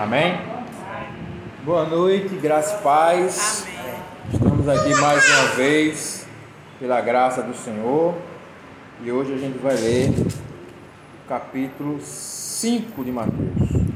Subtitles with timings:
[0.00, 0.40] Amém?
[1.62, 3.66] Boa noite, graça e paz.
[3.68, 4.00] Amém.
[4.32, 6.26] Estamos aqui mais uma vez,
[6.78, 8.14] pela graça do Senhor,
[9.02, 13.92] e hoje a gente vai ler o capítulo 5 de Mateus.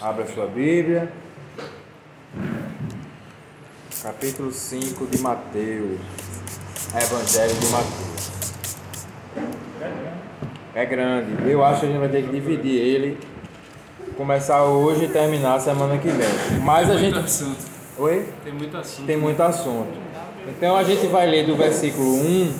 [0.00, 1.12] Abra a sua Bíblia.
[4.02, 6.00] Capítulo 5 de Mateus.
[7.00, 8.32] Evangelho de Mateus.
[10.74, 11.48] É grande.
[11.48, 13.35] Eu acho que a gente vai ter que dividir ele.
[14.16, 16.26] Começar hoje e terminar semana que vem.
[16.62, 17.14] Mas a Tem gente.
[17.14, 17.64] muito assunto.
[17.98, 18.28] Oi?
[18.44, 19.06] Tem muito assunto.
[19.06, 19.92] Tem muito assunto.
[20.48, 22.52] Então a gente vai ler do versículo 1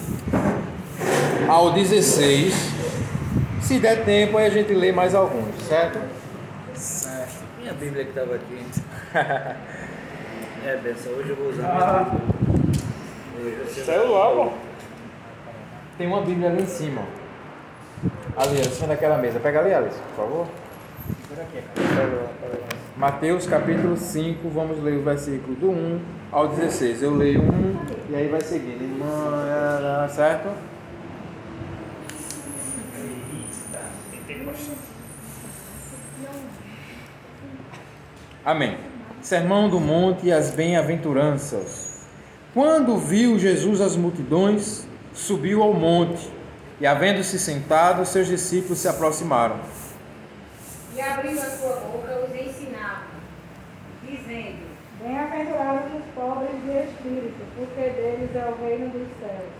[1.48, 2.52] ao 16.
[3.62, 5.98] Se der tempo, aí a gente lê mais alguns, certo?
[6.74, 7.44] Certo.
[7.60, 8.64] Minha Bíblia que estava aqui.
[10.66, 11.12] é, benção.
[11.12, 12.16] Hoje eu vou usar a.
[13.40, 14.52] Hoje sei- Celular, pô.
[15.96, 17.00] Tem uma Bíblia ali em cima.
[18.36, 18.42] ó.
[18.42, 19.40] Ali, em cima daquela mesa.
[19.40, 20.46] Pega ali, Alice, por favor.
[22.96, 26.00] Mateus capítulo 5, vamos ler o versículo do 1
[26.32, 27.02] ao 16.
[27.02, 27.76] Eu leio um
[28.08, 28.82] e aí vai seguindo.
[28.82, 30.48] Irmã, certo?
[38.42, 38.78] Amém.
[39.20, 42.06] Sermão do Monte e as Bem-aventuranças.
[42.54, 46.30] Quando viu Jesus as multidões, subiu ao monte
[46.80, 49.56] e, havendo-se sentado, seus discípulos se aproximaram.
[50.96, 53.04] E abrindo a sua boca, os ensinava,
[54.02, 54.66] dizendo:
[54.98, 59.52] Bem-aventurados os pobres de espírito, porque deles é o reino dos céus.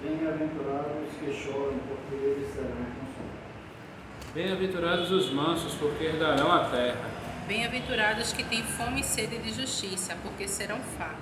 [0.00, 4.32] Bem-aventurados os que choram, porque eles serão consolados.
[4.32, 7.10] Bem-aventurados os mansos, porque herdarão a terra.
[7.48, 11.18] Bem-aventurados que têm fome e sede de justiça, porque serão fartos.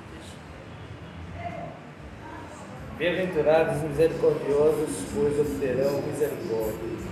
[2.98, 7.11] Bem-aventurados os misericordiosos, pois obterão misericórdia.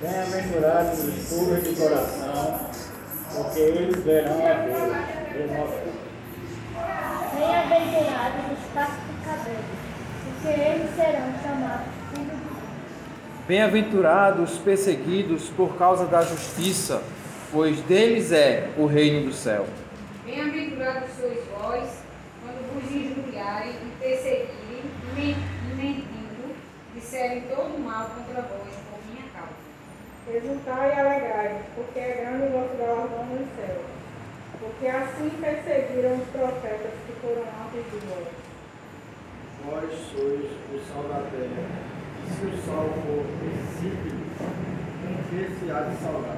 [0.00, 2.60] Bem-aventurados os puros de coração,
[3.34, 4.78] porque eles verão a Deus.
[7.34, 9.64] Bem-aventurados os pacificadores,
[10.24, 13.46] porque eles serão chamados filhos de Deus.
[13.48, 17.02] Bem-aventurados os perseguidos por causa da justiça,
[17.50, 19.66] pois deles é o reino do céu.
[20.24, 21.88] Bem-aventurados sois vós,
[22.40, 24.84] quando vos injuriarem e perseguirem,
[25.16, 25.36] men-
[25.76, 26.54] mentindo,
[26.94, 29.66] disserem todo mal contra vós por minha causa.
[30.30, 33.86] Exultai e alegrai porque é grande o vosso galardão nos céus.
[34.60, 38.28] Porque assim perseguiram os profetas que foram antes de vós.
[39.64, 41.88] Vós sois o sal da terra.
[42.26, 43.24] E se o sal for
[43.56, 46.36] insípido, com que se há de salgar?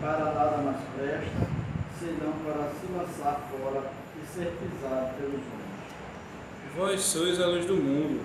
[0.00, 1.46] Para nada mais presta,
[1.98, 3.82] senão para se lançar fora
[4.16, 5.70] e ser pisado pelos homens.
[6.76, 8.20] Vós sois a luz do mundo.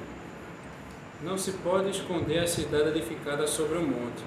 [1.23, 4.23] Não se pode esconder a cidade edificada sobre o monte.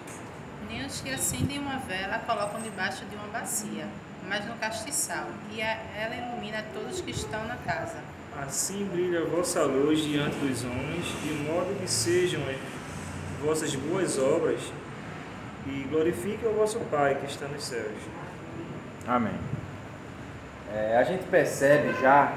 [0.68, 3.86] Nem os que acendem uma vela colocam debaixo de uma bacia,
[4.28, 7.96] mas no castiçal, e ela ilumina todos que estão na casa.
[8.40, 12.56] Assim brilha a vossa luz diante dos homens, de modo que sejam as
[13.44, 14.60] vossas boas obras
[15.66, 17.96] e glorifiquem o vosso Pai que está nos céus.
[19.06, 19.34] Amém.
[20.72, 22.32] É, a gente percebe já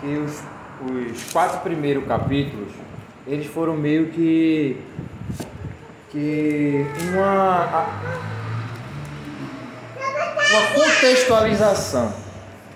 [0.00, 0.42] que os,
[0.90, 2.72] os quatro primeiros capítulos
[3.26, 4.80] eles foram meio que
[6.10, 7.86] que uma
[10.50, 12.12] uma contextualização.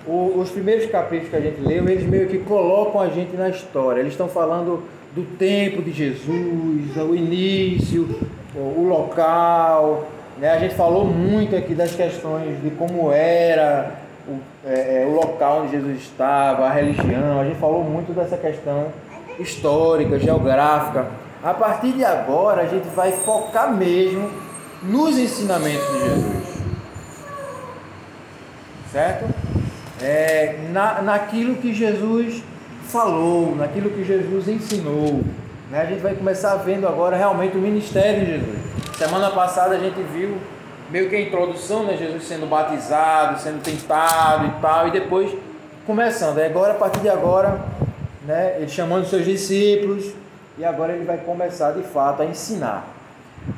[0.06, 3.48] O- os primeiros capítulos que a gente leu, eles meio que colocam a gente na
[3.48, 4.00] história.
[4.00, 4.82] Eles estão falando
[5.14, 8.08] do tempo de Jesus, o início,
[8.54, 10.06] o, o local.
[10.38, 10.50] Né?
[10.50, 13.92] A gente falou muito aqui das questões de como era
[14.26, 17.41] o, é, é, o local onde Jesus estava, a religião.
[17.41, 18.86] A gente falou muito dessa questão
[19.38, 21.06] histórica, geográfica.
[21.43, 24.31] A partir de agora, a gente vai focar mesmo
[24.83, 26.51] nos ensinamentos de Jesus
[28.93, 29.25] certo?
[30.03, 32.43] É, na, naquilo que Jesus
[32.89, 35.23] falou, naquilo que Jesus ensinou.
[35.71, 35.81] Né?
[35.81, 38.59] A gente vai começar vendo agora realmente o ministério de Jesus.
[38.97, 40.37] Semana passada a gente viu
[40.91, 41.97] meio que a introdução, né?
[41.97, 45.31] Jesus sendo batizado, sendo tentado e tal, e depois
[45.86, 46.41] começando.
[46.41, 47.60] Agora, a partir de agora,
[48.27, 48.57] né?
[48.59, 50.13] ele chamando seus discípulos,
[50.60, 52.86] e agora ele vai começar de fato a ensinar.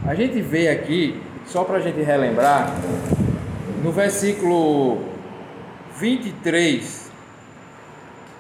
[0.07, 2.73] A gente vê aqui, só para a gente relembrar,
[3.83, 4.99] no versículo
[5.97, 7.11] 23,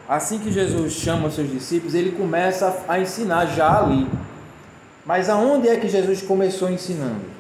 [0.09, 4.07] assim que Jesus chama os seus discípulos, ele começa a ensinar já ali.
[5.05, 7.33] Mas aonde é que Jesus começou ensinando?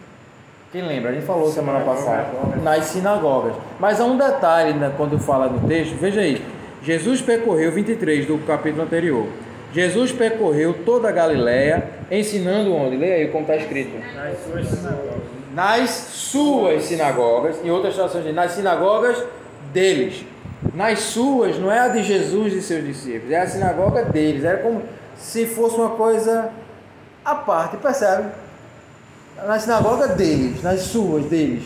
[0.73, 1.11] Quem lembra?
[1.11, 2.27] A gente falou semana passada.
[2.65, 3.55] Nas sinagogas.
[3.79, 6.45] Mas há um detalhe né, quando fala no texto, veja aí.
[6.83, 9.29] Jesus percorreu 23 do capítulo anterior.
[9.73, 12.97] Jesus percorreu toda a Galiléia, ensinando onde?
[12.97, 13.91] Leia aí como está escrito.
[14.15, 15.23] Nas suas sinagogas.
[15.55, 19.23] nas suas sinagogas, em outras situações, nas sinagogas
[19.73, 20.25] deles.
[20.75, 24.45] Nas suas, não é a de Jesus e seus discípulos, é a sinagoga deles.
[24.45, 24.83] Era como
[25.17, 26.51] se fosse uma coisa
[27.25, 28.29] à parte, percebe?
[29.45, 31.65] Na sinagoga deles, nas suas deles.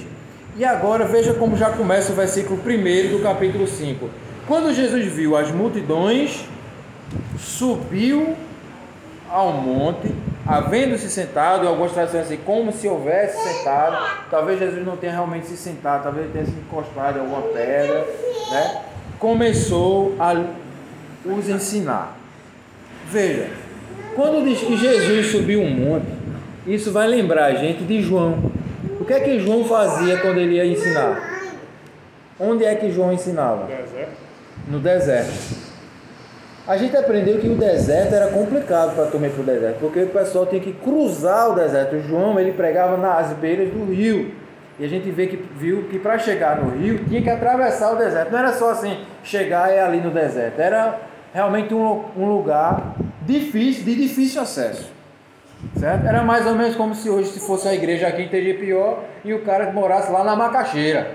[0.57, 4.09] E agora veja como já começa o versículo 1 do capítulo 5.
[4.47, 6.47] Quando Jesus viu as multidões,
[7.39, 8.37] subiu
[9.31, 10.15] ao monte,
[10.47, 13.97] havendo-se sentado, em algumas traduções assim, como se houvesse sentado.
[14.31, 18.07] Talvez Jesus não tenha realmente se sentado, talvez ele tenha se encostado em alguma pedra,
[18.51, 18.83] né?
[19.19, 20.35] Começou a
[21.25, 22.17] os ensinar.
[23.11, 23.51] Veja,
[24.15, 26.07] quando diz que Jesus subiu um monte,
[26.67, 28.53] isso vai lembrar a gente de João.
[29.01, 31.37] O que é que João fazia quando ele ia ensinar?
[32.39, 33.67] Onde é que João ensinava?
[33.67, 34.17] Deserto.
[34.69, 35.66] No deserto.
[36.67, 40.09] A gente aprendeu que o deserto era complicado para tomar para o deserto, porque o
[40.09, 41.95] pessoal tinha que cruzar o deserto.
[41.95, 44.33] O João ele pregava nas beiras do rio.
[44.79, 47.97] E a gente vê que, viu que para chegar no rio tinha que atravessar o
[47.97, 48.33] deserto.
[48.33, 50.59] Não era só assim, chegar e ali no deserto.
[50.59, 50.99] Era
[51.33, 54.91] realmente um, um lugar difícil, de difícil acesso.
[55.79, 56.05] Certo?
[56.05, 59.33] Era mais ou menos como se hoje se fosse a igreja aqui em TGPO e
[59.33, 61.13] o cara morasse lá na Macaxeira.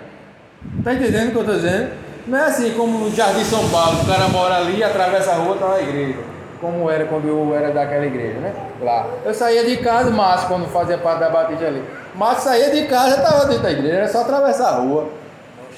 [0.84, 1.92] Tá entendendo o que eu estou dizendo?
[2.32, 5.58] Não é assim como no Jardim São Paulo, o cara mora ali, atravessa a rua,
[5.58, 6.18] tá na igreja.
[6.62, 8.54] Como era quando eu era daquela igreja, né?
[8.80, 9.06] Lá.
[9.26, 11.84] Eu saía de casa, Márcio, quando fazia parte da Batista ali.
[12.16, 15.10] Márcio saía de casa, estava dentro da igreja, era só atravessar a rua.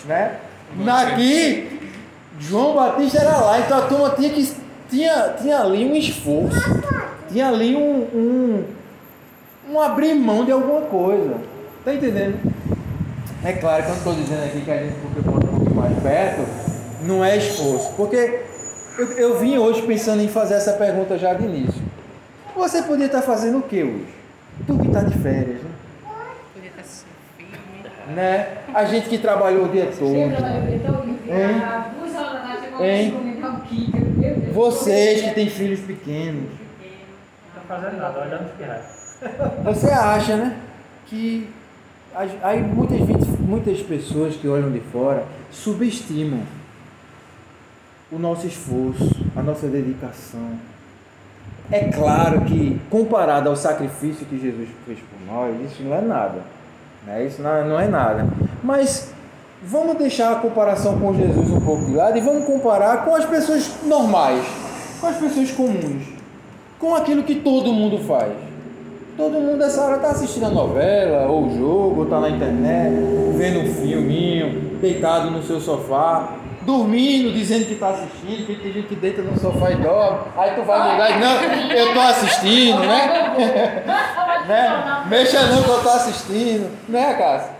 [0.05, 0.35] Né?
[0.75, 1.91] Naqui,
[2.39, 4.55] João Batista era lá, então a turma tinha que.
[4.91, 6.61] Tinha, tinha ali um esforço,
[7.31, 8.65] tinha ali um, um,
[9.71, 11.33] um abrir mão de alguma coisa.
[11.83, 12.37] Tá entendendo?
[13.43, 15.75] É claro que eu não estou dizendo aqui que a gente porque bota um pouco
[15.75, 16.45] mais perto,
[17.03, 17.91] não é esforço.
[17.95, 18.41] Porque
[18.97, 21.81] eu, eu vim hoje pensando em fazer essa pergunta já de início.
[22.55, 24.05] Você podia estar fazendo o que hoje?
[24.65, 25.69] Tu que está de férias, né?
[26.53, 28.15] Podia estar assistindo filme.
[28.15, 28.47] né?
[28.73, 30.15] A gente que trabalhou o dia todo.
[30.15, 31.61] Hein?
[31.63, 33.13] às duas horas da tarde, chegou Hein?
[34.53, 36.43] Vocês que têm filhos pequenos.
[36.43, 38.85] Não tá fazendo nada, olhando os pirraias.
[39.63, 40.55] Você acha, né?
[41.07, 41.49] Que
[42.43, 43.12] aí muitas, vezes-
[43.43, 46.41] muitas pessoas que olham de fora subestimam
[48.11, 50.51] o nosso esforço, a nossa dedicação.
[51.71, 56.41] É claro que, comparado ao sacrifício que Jesus fez por nós, isso não é nada.
[57.05, 57.25] Né?
[57.25, 58.27] Isso não, não é nada.
[58.63, 59.11] Mas
[59.61, 63.25] vamos deixar a comparação com Jesus um pouco de lado e vamos comparar com as
[63.25, 64.45] pessoas normais,
[64.99, 66.03] com as pessoas comuns,
[66.79, 68.52] com aquilo que todo mundo faz.
[69.15, 72.95] Todo mundo nessa hora está assistindo a novela, ou o jogo, ou está na internet,
[73.37, 78.87] vendo um filminho, deitado no seu sofá, dormindo, dizendo que está assistindo, que tem gente
[78.87, 80.19] que deita no sofá e dorme.
[80.35, 83.35] Aí tu vai ligar e não, eu estou assistindo, né?
[84.47, 85.03] né?
[85.07, 87.51] Mexa não que eu estou assistindo, né, Cássio?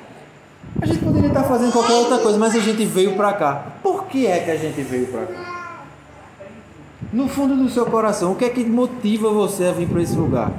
[0.81, 3.63] A gente poderia estar fazendo qualquer outra coisa, mas a gente veio para cá.
[3.83, 5.83] Por que é que a gente veio para cá?
[7.11, 10.15] No fundo do seu coração, o que é que motiva você a vir para esse
[10.15, 10.51] lugar?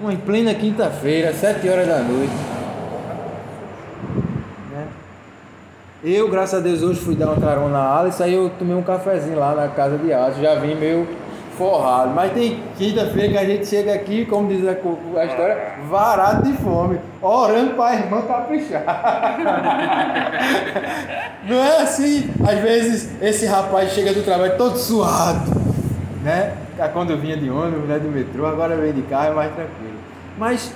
[0.00, 2.30] Uma em plena quinta-feira, sete horas da noite.
[4.70, 4.86] Né?
[6.04, 8.82] Eu, graças a Deus, hoje fui dar uma carona na Alice, aí eu tomei um
[8.82, 11.04] cafezinho lá na casa de Alice, já vim meio
[11.56, 12.12] forrado.
[12.14, 14.76] Mas tem quinta-feira que a gente chega aqui, como diz a,
[15.20, 15.56] a história,
[15.90, 18.84] varado de fome, orando para a irmã caprichar.
[21.42, 22.30] Não é assim?
[22.46, 25.50] Às vezes esse rapaz chega do trabalho todo suado,
[26.22, 26.52] né?
[26.78, 29.52] Ah, Quando eu vinha de ônibus, né, do metrô, agora venho de carro, é mais
[29.52, 29.87] tranquilo.
[30.38, 30.72] Mas,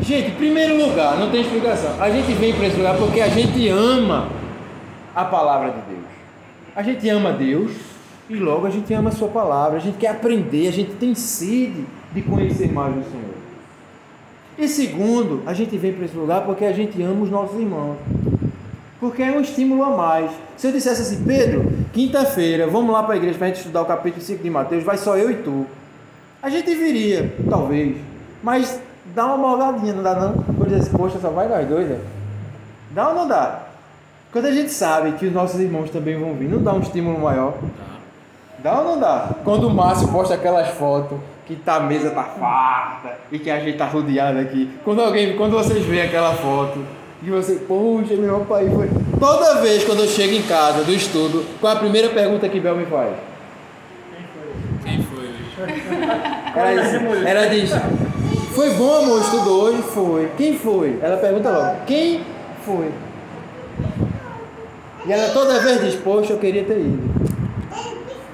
[0.00, 2.02] gente, em primeiro lugar, não tem explicação.
[2.02, 4.28] A gente vem para esse lugar porque a gente ama
[5.14, 6.04] a palavra de Deus.
[6.74, 7.70] A gente ama Deus
[8.28, 9.76] e logo a gente ama a sua palavra.
[9.76, 13.32] A gente quer aprender, a gente tem sede de conhecer mais o Senhor.
[14.58, 17.96] E segundo, a gente vem para esse lugar porque a gente ama os nossos irmãos.
[18.98, 20.30] Porque é um estímulo a mais.
[20.56, 23.82] Se eu dissesse assim, Pedro, quinta-feira, vamos lá para a igreja para a gente estudar
[23.82, 25.66] o capítulo 5 de Mateus, vai só eu e tu.
[26.42, 27.96] A gente viria, talvez.
[28.42, 28.80] Mas
[29.14, 30.32] dá uma moldadinha, não dá não?
[30.32, 31.98] Quando diz, poxa, só vai nós dois, é?
[32.90, 33.60] Dá ou não dá?
[34.32, 37.18] Quando a gente sabe que os nossos irmãos também vão vir, não dá um estímulo
[37.18, 37.54] maior?
[38.62, 39.28] Dá ou não dá?
[39.44, 43.58] Quando o Márcio posta aquelas fotos que tá, a mesa tá farta e que a
[43.60, 44.70] gente tá rodeado aqui.
[44.84, 46.78] Quando alguém, quando vocês veem aquela foto
[47.22, 48.88] e você, poxa, meu pai foi.
[49.18, 52.60] Toda vez quando eu chego em casa do estudo, qual é a primeira pergunta que
[52.60, 53.12] Bel me faz?
[54.84, 55.82] Quem foi hoje?
[56.54, 57.72] Ela diz, ela diz,
[58.54, 59.82] foi bom amor, estudou hoje?
[59.82, 60.30] Foi.
[60.36, 60.98] Quem foi?
[61.02, 62.20] Ela pergunta logo, quem
[62.64, 62.90] foi?
[65.06, 67.02] E ela toda vez diz, poxa, eu queria ter ido.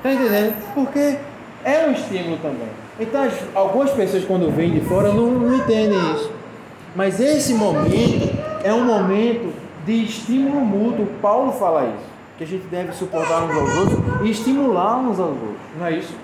[0.03, 0.55] Tá entendendo?
[0.75, 1.17] Porque
[1.65, 2.69] é um estímulo também.
[3.01, 6.31] Então as- algumas pessoas quando vêm de fora não, não entendem isso.
[6.95, 9.53] Mas esse momento é um momento
[9.87, 11.07] de estímulo mútuo.
[11.23, 12.09] Paulo fala isso.
[12.37, 15.57] Que a gente deve suportar uns aos outros e estimular uns aos outros.
[15.79, 16.15] Não é isso?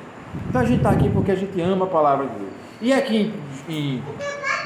[0.48, 2.50] Então a gente está aqui porque a gente ama a palavra de Deus.
[2.82, 3.32] E aqui
[3.68, 4.02] em,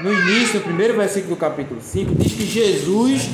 [0.03, 3.29] no início, no primeiro versículo do capítulo 5, diz que Jesus,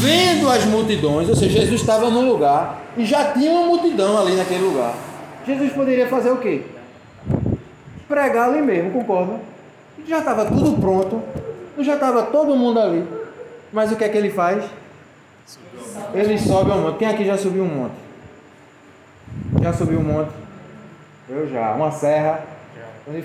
[0.00, 4.34] vendo as multidões, ou seja, Jesus estava num lugar e já tinha uma multidão ali
[4.34, 4.94] naquele lugar.
[5.46, 6.62] Jesus poderia fazer o quê?
[8.08, 9.40] Pregar ali mesmo, concorda?
[10.06, 11.22] Já estava tudo pronto,
[11.78, 13.04] já estava todo mundo ali.
[13.72, 14.64] Mas o que é que ele faz?
[16.14, 16.98] Ele sobe ao monte.
[16.98, 17.94] Quem aqui já subiu um monte?
[19.62, 20.30] Já subiu um monte?
[21.28, 21.72] Eu já.
[21.74, 22.55] Uma serra.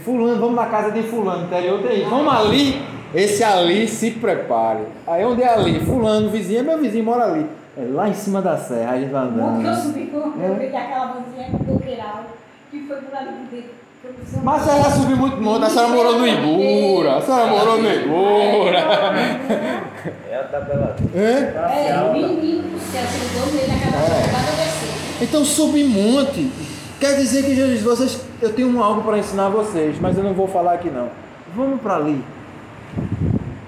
[0.03, 2.07] Fulano, vamos na casa de fulano, interior tem.
[2.07, 2.79] Vamos ali.
[3.15, 4.83] Esse ali se prepare.
[5.07, 5.79] Aí onde é ali?
[5.79, 7.47] Fulano, vizinho, é meu vizinho, mora ali.
[7.75, 9.55] É lá em cima da serra, a gente vai andando.
[9.55, 12.25] Porque eu subi com eu peguei aquela vanzinha com coqueiral
[12.69, 13.81] que foi por ali por dentro.
[14.43, 17.81] Mas a senhora já subiu muito monte, a senhora morou no Ibura, a senhora morou
[17.81, 18.77] no Ibura.
[20.29, 20.95] É a tabela.
[21.15, 21.89] É?
[21.89, 25.23] É, menino do céu, chegou no meio daquela jogada descer.
[25.23, 26.49] Então subir monte
[27.01, 30.47] quer dizer que Jesus, vocês, eu tenho algo para ensinar vocês, mas eu não vou
[30.47, 31.09] falar aqui não.
[31.55, 32.23] Vamos para ali.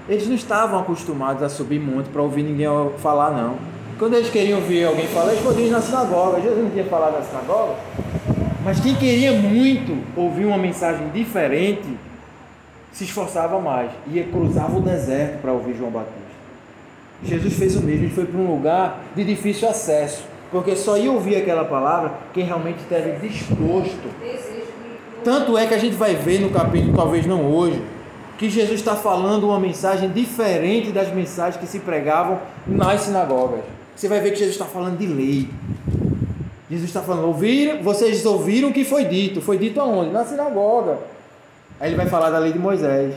[0.08, 3.56] Eles não estavam acostumados a subir monte para ouvir ninguém falar não.
[3.98, 6.40] Quando eles queriam ouvir alguém falar, eles podiam ir na sinagoga.
[6.40, 7.74] Jesus não tinha falado na sinagoga.
[8.64, 11.98] Mas quem queria muito ouvir uma mensagem diferente,
[12.92, 13.90] se esforçava mais.
[14.06, 16.14] Ia cruzava o deserto para ouvir João Batista.
[17.24, 21.10] Jesus fez o mesmo, ele foi para um lugar de difícil acesso, porque só ia
[21.10, 24.08] ouvir aquela palavra quem realmente esteve disposto.
[25.24, 27.82] Tanto é que a gente vai ver no capítulo, talvez não hoje,
[28.36, 33.60] que Jesus está falando uma mensagem diferente das mensagens que se pregavam nas sinagogas.
[33.96, 35.48] Você vai ver que Jesus está falando de lei.
[36.68, 39.40] Jesus está falando, ouviram, vocês ouviram o que foi dito.
[39.40, 40.10] Foi dito aonde?
[40.10, 40.98] Na sinagoga.
[41.78, 43.14] Aí ele vai falar da lei de Moisés.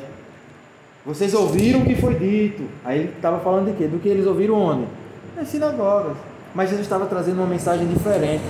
[1.06, 2.64] Vocês ouviram o que foi dito.
[2.86, 3.88] Aí ele estava falando de quê?
[3.88, 4.88] Do que eles ouviram onde?
[5.36, 6.18] Nas sinagogas.
[6.58, 8.42] Mas Jesus estava trazendo uma mensagem diferente.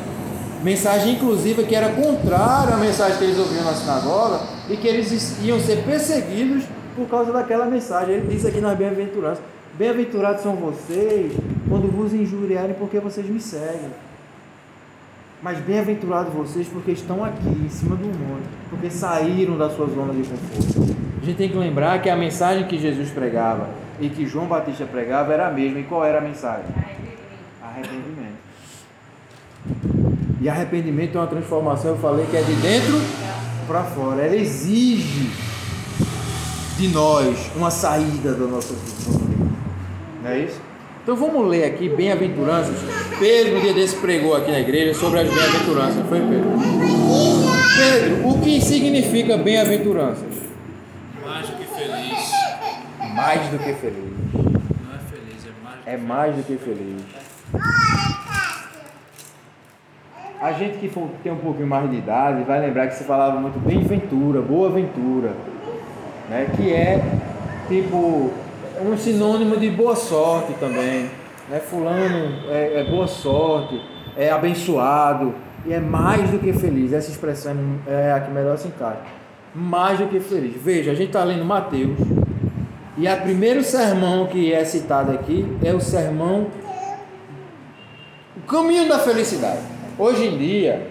[0.63, 5.37] Mensagem, inclusive, que era contrária à mensagem que eles ouviam na sinagoga e que eles
[5.43, 6.63] iam ser perseguidos
[6.95, 8.15] por causa daquela mensagem.
[8.15, 9.43] Ele diz aqui nas bem-aventuranças:
[9.77, 11.33] Bem-aventurados são vocês
[11.67, 13.91] quando vos injuriarem porque vocês me seguem.
[15.43, 20.13] Mas bem-aventurados vocês porque estão aqui em cima do monte, porque saíram da sua zona
[20.13, 20.95] de conforto.
[21.21, 23.67] A gente tem que lembrar que a mensagem que Jesus pregava
[23.99, 25.79] e que João Batista pregava era a mesma.
[25.79, 26.63] E qual era a mensagem?
[27.77, 28.37] Arrependimento.
[30.41, 32.99] E arrependimento é uma transformação, eu falei que é de dentro
[33.67, 34.23] para fora.
[34.23, 35.29] Ela exige
[36.77, 39.19] de nós uma saída da nossa vida.
[40.23, 40.59] Não é isso?
[41.03, 42.75] Então vamos ler aqui bem-aventuranças.
[43.19, 46.05] Pedro, um dia desse, pregou aqui na igreja sobre as bem-aventuranças.
[46.07, 46.51] Foi Pedro?
[47.77, 50.33] Pedro, o que significa bem-aventuranças?
[51.23, 52.31] Mais do que feliz.
[53.15, 54.13] Mais do que feliz.
[54.33, 57.26] Não é feliz, é mais do que É mais do que feliz.
[60.39, 63.39] A gente que for- tem um pouquinho mais de idade vai lembrar que se falava
[63.39, 65.31] muito bem-ventura, boa-ventura,
[66.29, 66.47] né?
[66.55, 67.01] que é
[67.67, 68.31] tipo
[68.85, 71.09] um sinônimo de boa sorte também.
[71.49, 71.59] Né?
[71.59, 73.81] Fulano é, é boa sorte,
[74.15, 75.33] é abençoado
[75.65, 76.93] e é mais do que feliz.
[76.93, 77.55] Essa expressão
[77.87, 79.01] é a que melhor se encaixa.
[79.55, 80.55] Mais do que feliz.
[80.61, 81.97] Veja, a gente está lendo Mateus
[82.95, 86.47] e o primeiro sermão que é citado aqui é o sermão
[88.47, 89.61] caminho da felicidade.
[89.99, 90.87] Hoje em dia,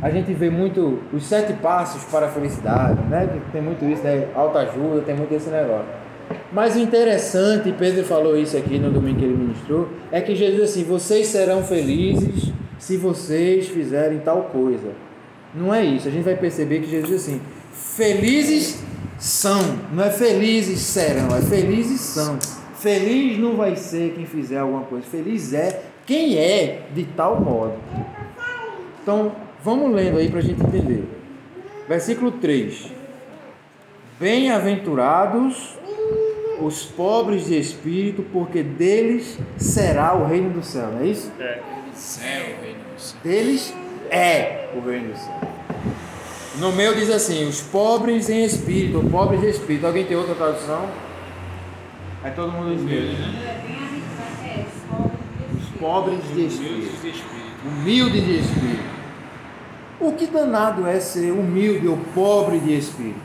[0.00, 3.28] a gente vê muito os sete passos para a felicidade, né?
[3.52, 4.28] Tem muito isso, né?
[4.34, 5.86] Autoajuda, tem muito esse negócio.
[6.50, 10.34] Mas o interessante, e Pedro falou isso aqui no domingo que ele ministrou, é que
[10.34, 14.92] Jesus diz assim: vocês serão felizes se vocês fizerem tal coisa.
[15.54, 16.08] Não é isso.
[16.08, 17.40] A gente vai perceber que Jesus diz assim:
[17.72, 18.82] felizes
[19.18, 19.60] são,
[19.92, 22.38] não é felizes serão, é felizes são.
[22.74, 27.74] Feliz não vai ser quem fizer alguma coisa, feliz é quem é de tal modo.
[29.02, 29.32] Então,
[29.62, 31.04] vamos lendo aí para a gente entender.
[31.88, 32.92] Versículo 3:
[34.18, 35.76] Bem-aventurados
[36.60, 41.32] os pobres de espírito, porque deles será o reino do céu, não é isso?
[41.40, 41.60] É.
[41.92, 43.18] céu, reino do céu.
[43.24, 43.74] Deles
[44.10, 45.40] é o reino do céu.
[46.58, 49.86] No meu diz assim: os pobres em espírito, pobres de espírito.
[49.86, 50.88] Alguém tem outra tradução?
[52.22, 53.18] Aí todo mundo diz mesmo.
[53.18, 53.71] né?
[55.82, 56.74] Pobres de espírito.
[56.76, 57.42] Humildes de espírito.
[57.66, 58.92] humilde de espírito.
[60.00, 63.20] O que danado é ser humilde ou pobre de espírito?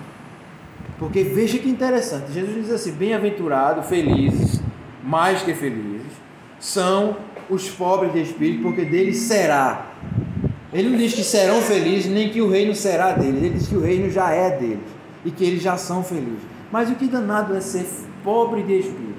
[0.98, 4.60] Porque veja que interessante, Jesus diz assim: bem-aventurado, felizes,
[5.04, 6.12] mais que felizes,
[6.60, 9.92] são os pobres de espírito, porque deles será.
[10.74, 13.76] Ele não diz que serão felizes, nem que o reino será deles, ele diz que
[13.76, 14.80] o reino já é deles
[15.24, 16.42] e que eles já são felizes.
[16.72, 17.86] Mas o que danado é ser
[18.24, 19.17] pobre de espírito.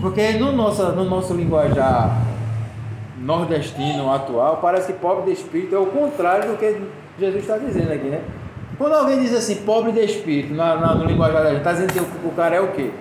[0.00, 2.16] Porque no nosso, no nosso linguajar
[3.20, 6.80] nordestino atual, parece que pobre de espírito é o contrário do que
[7.18, 8.20] Jesus está dizendo aqui, né?
[8.76, 11.92] Quando alguém diz assim, pobre de espírito, na, na, no linguajar da gente, está dizendo
[11.92, 12.92] que o, o cara é o quê?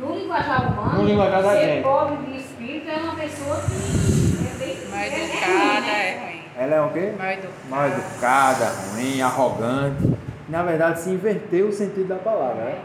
[0.00, 1.82] No linguajar humano, No linguajar da ser gente.
[1.84, 6.08] pobre de espírito é uma pessoa que é é- educada né?
[6.08, 6.42] é ruim.
[6.58, 7.12] Ela é o quê?
[7.16, 7.52] Mal educada.
[7.70, 10.18] Mal educada, ruim, arrogante.
[10.48, 12.78] Na verdade, se inverteu o sentido da palavra, né?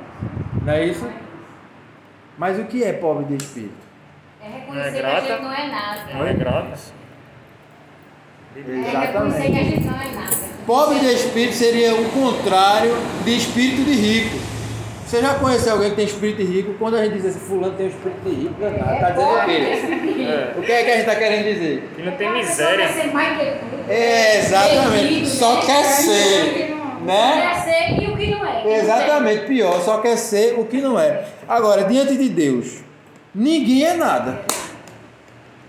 [0.64, 1.08] Não é isso?
[2.38, 3.74] Mas o que é pobre de espírito?
[4.42, 6.14] É reconhecer Não é que a gente não é nada.
[6.14, 6.80] Não é grata.
[8.56, 10.36] É reconhecer que a gente não é nada.
[10.66, 14.54] Pobre de espírito seria o contrário de espírito de rico.
[15.06, 16.74] Você já conheceu alguém que tem espírito de rico?
[16.80, 20.24] Quando a gente diz assim, fulano tem um espírito de rico, está dizendo o quê?
[20.24, 20.54] É.
[20.58, 21.90] O que é que a gente está querendo dizer?
[21.96, 22.88] Que não tem miséria.
[22.88, 23.92] quer ser mais que.
[23.94, 25.28] É, exatamente.
[25.28, 25.62] Só né?
[25.66, 27.42] quer ser, né?
[27.42, 28.40] Quer ser e o que não é.
[28.40, 31.26] que não Exatamente, pior, só quer ser o que não é.
[31.48, 32.80] Agora, diante de Deus,
[33.34, 34.40] ninguém é nada.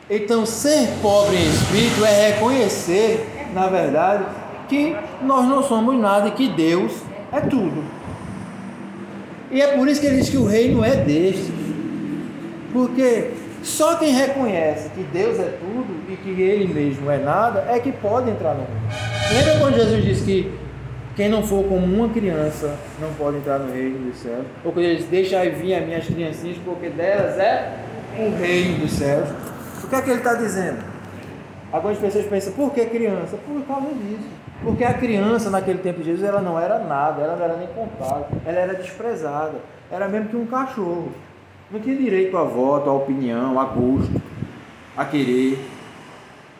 [0.08, 4.24] Então, ser pobre em espírito é reconhecer, na verdade,
[4.68, 6.92] que nós não somos nada e que Deus
[7.32, 7.84] é tudo.
[9.50, 11.52] E é por isso que ele diz que o reino é deste.
[12.72, 13.30] Porque
[13.62, 17.92] só quem reconhece que Deus é tudo e que ele mesmo é nada é que
[17.92, 18.88] pode entrar no reino.
[19.32, 20.52] Lembra quando Jesus disse que
[21.16, 24.44] quem não for como uma criança não pode entrar no reino dos céus?
[24.64, 27.73] Ou quando ele diz, deixa aí vir as minhas criancinhas, porque delas é
[28.18, 29.28] o reino dos céus.
[29.85, 30.83] O que é que ele está dizendo?
[31.73, 33.37] Algumas pessoas pensam, por que criança?
[33.37, 34.28] Por causa disso.
[34.62, 37.68] Porque a criança naquele tempo de Jesus ela não era nada, ela não era nem
[37.68, 39.54] contada, ela era desprezada,
[39.90, 41.12] era mesmo que um cachorro.
[41.71, 44.21] Não tinha direito a voto, a opinião, a gosto,
[44.97, 45.59] a querer.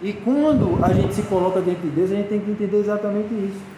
[0.03, 3.33] E quando a gente se coloca diante de Deus, a gente tem que entender exatamente
[3.33, 3.74] isso.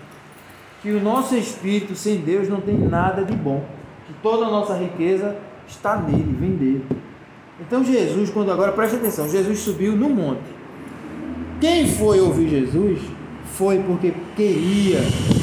[0.87, 3.61] Que o nosso espírito sem Deus não tem nada de bom.
[4.07, 6.87] Que toda a nossa riqueza está nele, vem dele.
[7.61, 10.45] Então Jesus, quando agora, presta atenção, Jesus subiu no monte.
[11.61, 13.01] Quem foi ouvir Jesus
[13.47, 15.01] foi porque queria,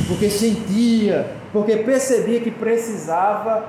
[0.07, 3.65] porque sentia, porque percebia que precisava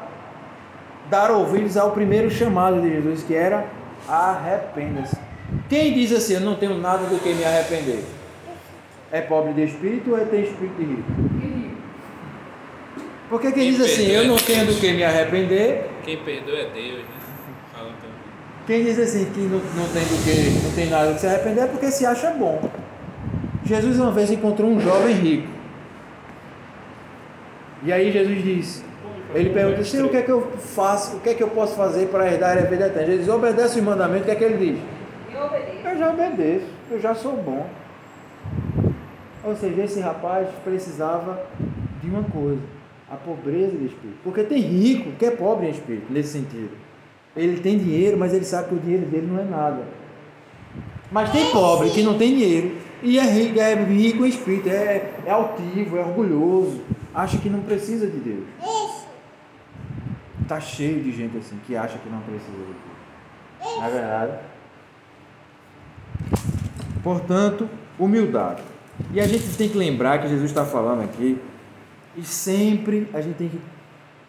[1.11, 3.67] dar ouvidos ao primeiro chamado de Jesus, que era
[4.09, 5.17] arrependa-se.
[5.69, 8.05] Quem diz assim, eu não tenho nada do que me arrepender?
[9.11, 11.54] É pobre de espírito ou é tem espírito de rico?
[13.29, 16.99] Porque quem diz assim, eu não tenho do que me arrepender, Quem perdoa é Deus,
[16.99, 17.15] né?
[17.73, 18.17] Fala também.
[18.67, 21.27] quem diz assim que não, não tem do que, não tem nada do que se
[21.27, 22.71] arrepender é porque se acha bom.
[23.65, 25.49] Jesus uma vez encontrou um jovem rico.
[27.83, 28.85] E aí Jesus disse,
[29.35, 31.75] ele pergunta, Senhor, o que é que eu faço, o que é que eu posso
[31.75, 33.07] fazer para herdar a vida eterna?
[33.07, 34.83] Jesus diz, obedece os mandamentos, o que é que ele diz?
[35.35, 35.89] Eu obedeço.
[35.89, 37.67] Eu já obedeço, eu já sou bom.
[39.43, 41.43] Ou seja, esse rapaz precisava
[42.03, 42.63] de uma coisa,
[43.15, 44.19] a pobreza de espírito.
[44.23, 46.71] Porque tem rico que é pobre em espírito, nesse sentido.
[47.37, 49.83] Ele tem dinheiro, mas ele sabe que o dinheiro dele não é nada.
[51.11, 55.13] Mas tem pobre que não tem dinheiro e é rico, é rico em espírito, é,
[55.27, 56.83] é altivo, é orgulhoso,
[57.15, 58.45] acha que não precisa de Deus.
[60.43, 63.77] Está cheio de gente assim que acha que não precisa de Deus.
[63.77, 64.39] Não é verdade?
[67.03, 68.63] Portanto, humildade.
[69.13, 71.39] E a gente tem que lembrar que Jesus está falando aqui,
[72.17, 73.61] e sempre a gente tem que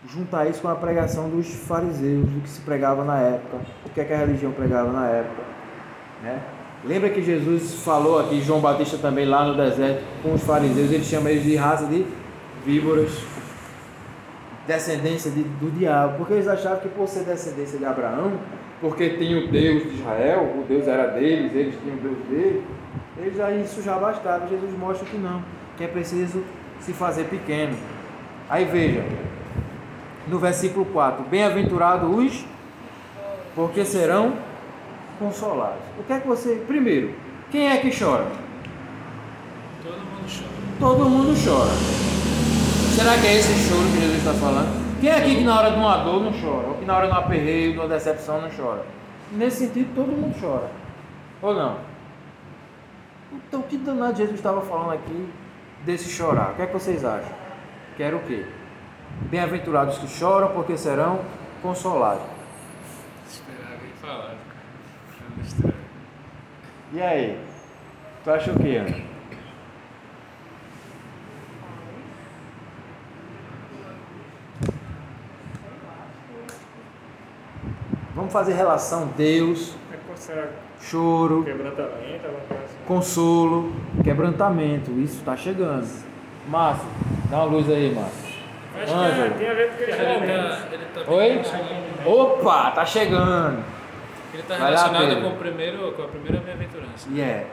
[0.07, 3.99] juntar isso com a pregação dos fariseus, do que se pregava na época, o que,
[4.01, 5.43] é que a religião pregava na época.
[6.23, 6.39] Né?
[6.83, 11.03] Lembra que Jesus falou aqui, João Batista também lá no deserto, com os fariseus, ele
[11.03, 12.05] chama eles de raça de
[12.63, 13.11] víboras,
[14.67, 18.33] descendência de- do diabo, porque eles achavam que por ser descendência de Abraão,
[18.81, 22.63] porque tem o Deus de Israel, o Deus era deles, eles tinham o Deus dele,
[23.17, 24.47] eles já isso já bastava.
[24.47, 25.41] Jesus mostra que não,
[25.77, 26.43] que é preciso
[26.79, 27.75] se fazer pequeno.
[28.49, 29.03] Aí veja,
[30.27, 32.45] no versículo 4, bem-aventurados os,
[33.55, 34.33] porque serão
[35.17, 35.81] consolados.
[35.99, 36.63] O que é que você.
[36.67, 37.13] Primeiro,
[37.51, 38.25] quem é que chora?
[39.81, 40.49] Todo mundo chora.
[40.79, 41.71] Todo mundo chora.
[42.95, 44.85] Será que é esse choro que Jesus está falando?
[44.99, 46.67] Quem é aqui que na hora de uma dor não chora?
[46.67, 48.85] Ou que na hora de um aperreio, de uma decepção não chora?
[49.31, 50.69] Nesse sentido, todo mundo chora.
[51.41, 51.77] Ou não?
[53.33, 55.29] Então, que danado Jesus estava falando aqui
[55.85, 56.51] desse chorar?
[56.51, 57.31] O que é que vocês acham?
[57.95, 58.45] Que era o quê?
[59.29, 61.21] Bem-aventurados que choram, porque serão
[61.61, 62.23] consolados.
[63.29, 64.35] Esperava ele falar.
[66.91, 67.39] E aí?
[68.23, 69.15] Tu acha o quê, Ana?
[78.15, 80.49] Vamos fazer relação Deus, É
[80.81, 82.27] choro, quebrantamento.
[82.87, 83.71] Consolo,
[84.03, 84.91] quebrantamento.
[84.99, 85.87] Isso está chegando.
[86.47, 86.85] Márcio,
[87.29, 88.25] dá uma luz aí, Márcio.
[88.81, 89.25] Acho que Ângelo.
[89.25, 90.57] é- tem a ver com aqueles Ele momentos.
[90.57, 91.41] está ele tá Oi?
[92.05, 93.63] Opa, tá chegando.
[94.33, 95.21] Ele está lá, relacionado Pedro.
[95.23, 97.07] com, o primeiro, com a primeira bem-aventurança.
[97.09, 97.47] E é.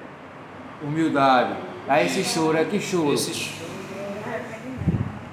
[0.83, 1.55] Humildade.
[1.89, 3.13] Aí esse choro é que choro.
[3.15, 3.63] Esse choro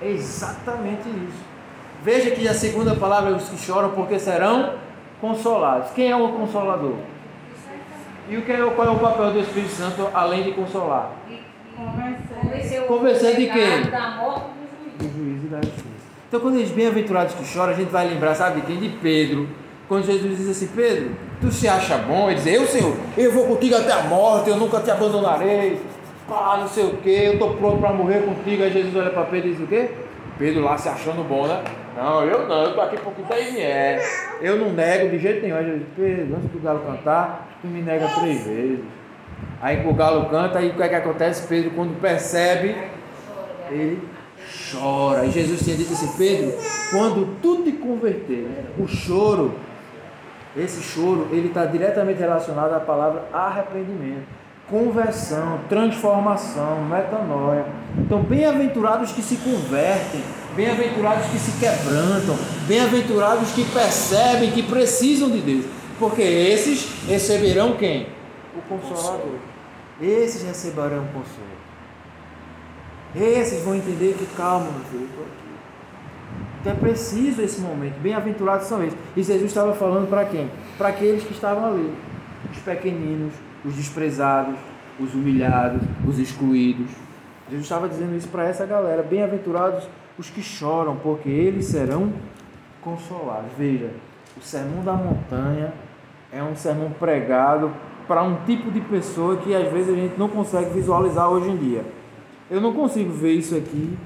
[0.01, 1.43] É exatamente isso.
[2.03, 4.75] Veja que a segunda palavra é os que choram porque serão
[5.19, 5.89] consolados.
[5.91, 6.95] Quem é o consolador?
[8.29, 11.11] E o que é, qual é o papel do Espírito Santo além de consolar?
[11.75, 13.89] Convencer o Convencer de quê?
[13.89, 14.45] Da morte
[14.99, 15.13] do juiz.
[15.13, 15.89] Do juízo e da justiça.
[16.27, 18.77] Então quando eles bem-aventurados que choram, a gente vai lembrar, sabe de quem?
[18.77, 19.49] De Pedro.
[19.87, 22.29] Quando Jesus diz assim, Pedro, tu se acha bom?
[22.29, 25.81] Ele diz, eu Senhor, eu vou contigo até a morte, eu nunca te abandonarei.
[26.27, 28.61] Pá, não sei o que, eu estou pronto para morrer contigo.
[28.61, 29.89] Aí Jesus olha para Pedro e diz o quê?
[30.39, 31.61] Pedro lá se achando bom, né?
[31.97, 34.01] Não, eu não, eu tô aqui porque daí vier.
[34.41, 35.77] Eu não nego de jeito nenhum.
[35.77, 38.79] Diz, Pedro, antes do galo cantar, tu me nega três vezes.
[39.61, 41.45] Aí o galo canta, aí o que é que acontece?
[41.45, 42.73] Pedro, quando percebe,
[43.69, 44.01] ele
[44.71, 45.25] chora.
[45.25, 46.57] E Jesus tinha dito assim, Pedro,
[46.91, 48.47] quando tu te converter,
[48.77, 49.55] o choro,
[50.55, 54.25] esse choro, ele está diretamente relacionado à palavra arrependimento,
[54.69, 57.65] conversão, transformação, metanoia.
[57.97, 60.21] Então, bem-aventurados que se convertem,
[60.55, 65.65] bem-aventurados que se quebrantam, bem-aventurados que percebem que precisam de Deus,
[65.97, 68.07] porque esses receberão quem?
[68.55, 69.49] O Consolador.
[70.01, 71.59] Esses receberão o consolo.
[73.15, 75.49] Esses vão entender que calma, meu filho, estou aqui.
[76.61, 77.99] Então é preciso esse momento.
[77.99, 78.97] Bem-aventurados são esses.
[79.15, 80.49] E Jesus estava falando para quem?
[80.77, 81.93] Para aqueles que estavam ali.
[82.49, 84.55] Os pequeninos, os desprezados,
[84.99, 86.91] os humilhados, os excluídos.
[87.49, 89.01] Jesus estava dizendo isso para essa galera.
[89.01, 92.11] Bem-aventurados os que choram, porque eles serão
[92.81, 93.51] consolados.
[93.57, 93.89] Veja,
[94.37, 95.73] o sermão da montanha
[96.31, 97.71] é um sermão pregado
[98.07, 101.57] para um tipo de pessoa que às vezes a gente não consegue visualizar hoje em
[101.57, 101.85] dia.
[102.49, 103.97] Eu não consigo ver isso aqui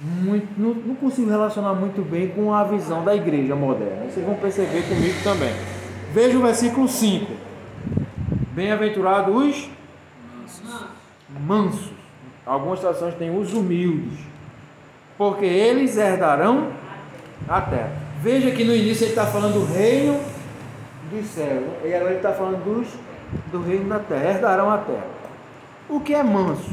[0.00, 4.10] muito, não, não consigo relacionar muito bem com a visão da igreja moderna.
[4.10, 5.52] Vocês vão perceber comigo também.
[6.12, 7.41] Veja o versículo 5.
[8.52, 9.70] Bem-aventurados os
[11.40, 11.90] mansos.
[12.44, 14.18] Algumas traduções têm os humildes,
[15.16, 16.72] porque eles herdarão
[17.48, 17.92] a terra.
[18.20, 20.20] Veja que no início ele está falando do reino
[21.10, 22.88] dos céus, e agora ele está falando dos,
[23.50, 25.06] do reino da terra, herdarão a terra.
[25.88, 26.70] O que é manso?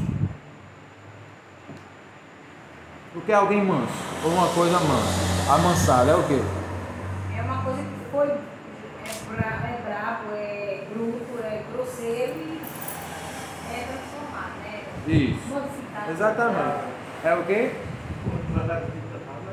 [3.14, 3.92] O que é alguém manso?
[4.24, 5.52] Ou uma coisa mansa?
[5.52, 6.40] Amansada é o quê?
[7.36, 8.28] É uma coisa que foi.
[8.28, 11.59] É, bra, é brabo, é bruto, é
[12.00, 12.60] e
[13.72, 14.80] é transformado, né?
[15.06, 15.48] Isso.
[15.48, 16.10] Modificado.
[16.10, 16.78] Exatamente.
[17.24, 17.70] É o quê?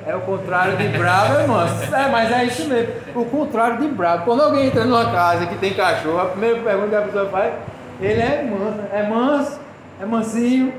[0.05, 1.93] É o contrário de bravo é manso.
[1.93, 2.93] É, mas é isso mesmo.
[3.13, 4.23] O contrário de bravo.
[4.23, 7.53] Quando alguém entra numa casa que tem cachorro, a primeira pergunta que a pessoa faz,
[7.99, 8.81] ele é manso.
[8.93, 9.59] É manso,
[10.01, 10.73] é mansinho,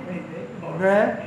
[0.79, 1.25] né?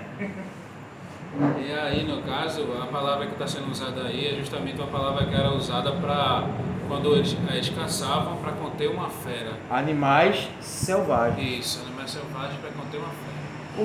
[1.60, 5.26] E aí, no caso, a palavra que está sendo usada aí é justamente uma palavra
[5.26, 6.44] que era usada para
[6.92, 9.54] quando eles, eles caçavam para conter uma fera.
[9.70, 11.66] Animais selvagens.
[11.66, 13.32] Isso, animais selvagens para conter uma fera.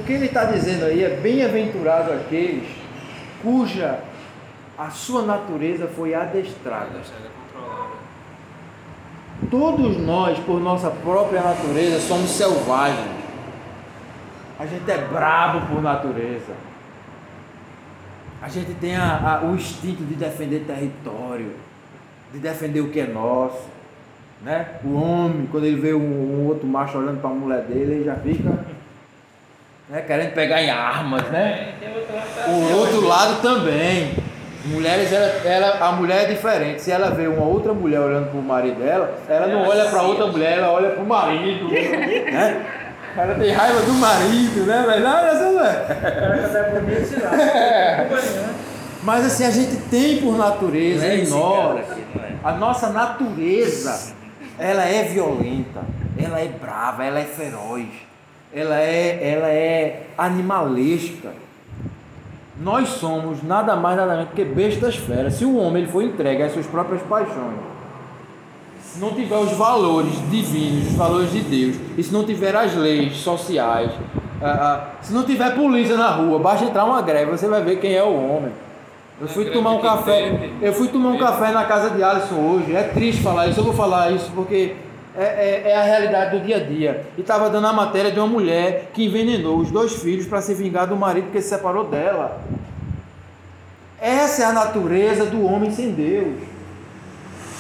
[0.01, 2.69] O que ele está dizendo aí é bem-aventurado aqueles
[3.41, 4.01] cuja
[4.77, 7.01] a sua natureza foi adestrada.
[9.49, 13.25] Todos nós, por nossa própria natureza, somos selvagens.
[14.59, 16.55] A gente é brabo por natureza.
[18.43, 21.53] A gente tem a- a- o instinto de defender território,
[22.37, 23.63] de defender o que é nosso.
[24.43, 24.67] Né?
[24.85, 28.05] O homem, quando ele vê um, um outro macho olhando para a mulher dele, ele
[28.05, 28.51] já fica
[29.89, 31.73] né, querendo pegar em armas, né?
[32.49, 34.15] O outro lado também.
[34.67, 36.83] Mulheres, ela, ela- a mulher é diferente.
[36.83, 40.03] Se ela vê uma outra mulher olhando para o marido dela, ela não olha para
[40.03, 41.69] outra mulher, ela olha para o marido.
[41.69, 42.67] Né?
[43.17, 44.85] Ela tem raiva do marido, né?
[44.87, 45.65] Mas não, essa não
[47.25, 48.09] é.
[49.03, 51.81] Mas assim, a gente tem por natureza em nós,
[52.47, 54.15] a nossa natureza,
[54.57, 55.81] ela é violenta,
[56.17, 57.89] ela é brava, ela é feroz,
[58.55, 61.33] ela é, ela é animalesca.
[62.61, 65.35] Nós somos nada mais nada menos que bestas feras.
[65.35, 67.59] Se o homem ele for entregue às suas próprias paixões,
[68.81, 72.77] se não tiver os valores divinos, os valores de Deus, e se não tiver as
[72.77, 73.91] leis sociais,
[74.41, 77.81] ah, ah, se não tiver polícia na rua, basta entrar uma greve, você vai ver
[77.81, 78.53] quem é o homem.
[79.21, 82.75] Eu fui tomar um café, eu fui tomar um café na casa de Alisson hoje.
[82.77, 84.75] É triste falar isso, eu vou falar isso porque
[85.17, 87.07] é, é- é a realidade do dia a dia.
[87.17, 90.53] E estava dando a matéria de uma mulher que envenenou os dois filhos para se
[90.53, 92.41] vingar do marido que se separou dela.
[93.99, 96.35] Essa é a natureza do homem sem Deus.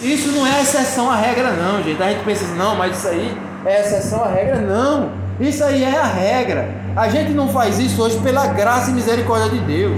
[0.03, 2.03] Isso não é exceção à regra, não, gente.
[2.03, 4.57] A gente pensa assim, não, mas isso aí é exceção à regra.
[4.61, 6.69] Não, isso aí é a regra.
[6.95, 9.97] A gente não faz isso hoje pela graça e misericórdia de Deus.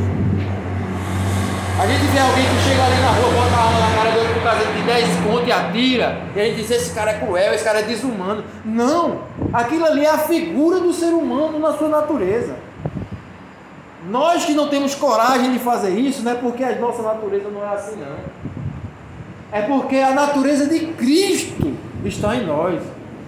[1.81, 4.19] A gente vê alguém que chega ali na rua, bota a arma na cara do
[4.19, 7.15] outro por causa de 10 conto e atira, e a gente diz: esse cara é
[7.21, 8.43] cruel, esse cara é desumano.
[8.65, 9.21] Não!
[9.53, 12.57] Aquilo ali é a figura do ser humano na sua natureza.
[14.11, 17.63] Nós que não temos coragem de fazer isso, não é porque a nossa natureza não
[17.63, 18.17] é assim, não.
[19.53, 22.83] É porque a natureza de Cristo está em nós.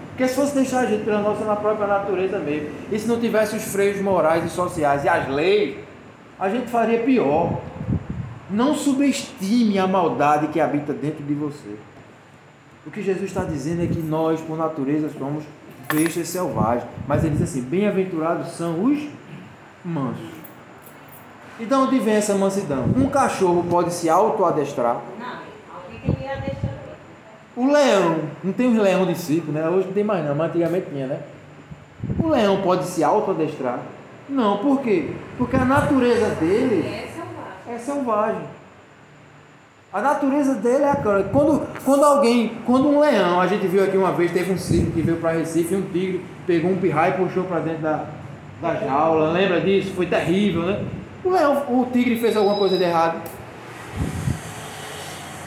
[0.08, 3.20] Porque se fosse deixar a gente pela nossa na própria natureza mesmo, e se não
[3.20, 5.76] tivesse os freios morais e sociais e as leis,
[6.38, 7.69] a gente faria pior.
[8.50, 11.76] Não subestime a maldade que habita dentro de você.
[12.86, 15.44] O que Jesus está dizendo é que nós, por natureza, somos
[15.92, 16.84] bestas selvagens.
[17.06, 18.98] Mas ele diz assim: bem-aventurados são os
[19.84, 20.40] mansos.
[21.60, 22.84] E de onde vem essa mansidão?
[22.96, 25.00] Um cachorro pode se autoadestrar.
[27.54, 29.68] O leão, não tem os leão de circo, né?
[29.68, 31.20] Hoje não tem mais não, mas antigamente tinha, né?
[32.18, 33.80] O leão pode se autoadestrar?
[34.28, 35.10] Não, por quê?
[35.36, 37.09] Porque a natureza dele
[37.72, 38.42] É selvagem.
[39.92, 41.22] A natureza dele é aquela.
[41.24, 44.90] Quando, quando alguém, quando um leão, a gente viu aqui uma vez, teve um circo
[44.90, 48.06] que veio para Recife um tigre pegou um pirraia e puxou para dentro da,
[48.60, 49.30] da jaula.
[49.30, 49.92] Lembra disso?
[49.94, 50.84] Foi terrível, né?
[51.24, 53.22] O leão, o tigre fez alguma coisa de errado.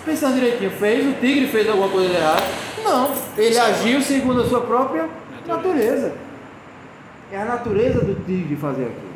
[0.06, 2.44] Pensando direitinho, fez, o tigre fez alguma coisa de errado?
[2.86, 5.10] Não, ele agiu segundo a sua própria
[5.46, 6.14] natureza.
[7.32, 9.13] É a natureza do tigre fazer aquilo.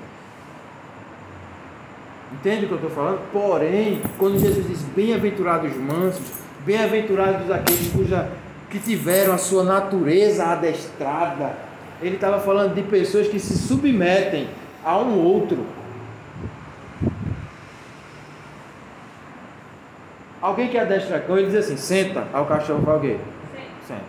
[2.34, 3.22] Entende o que eu estou falando?
[3.32, 6.26] Porém, quando Jesus diz bem-aventurados os mansos,
[6.66, 8.30] bem-aventurados aqueles cuja,
[8.70, 11.56] que tiveram a sua natureza adestrada,
[12.02, 14.48] ele estava falando de pessoas que se submetem
[14.84, 15.66] a um outro.
[20.42, 23.18] Alguém que adestra cão, ele diz assim, senta, aí o cachorro faz o quê?
[23.88, 24.02] Senta.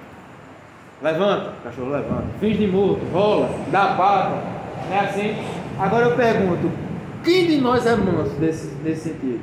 [1.01, 2.27] Levanta, o cachorro levanta.
[2.41, 4.43] Finge de morto, rola, dá pata.
[4.89, 5.37] Não é assim?
[5.79, 6.71] Agora eu pergunto,
[7.29, 9.41] quem de nós é manso desse, nesse sentido?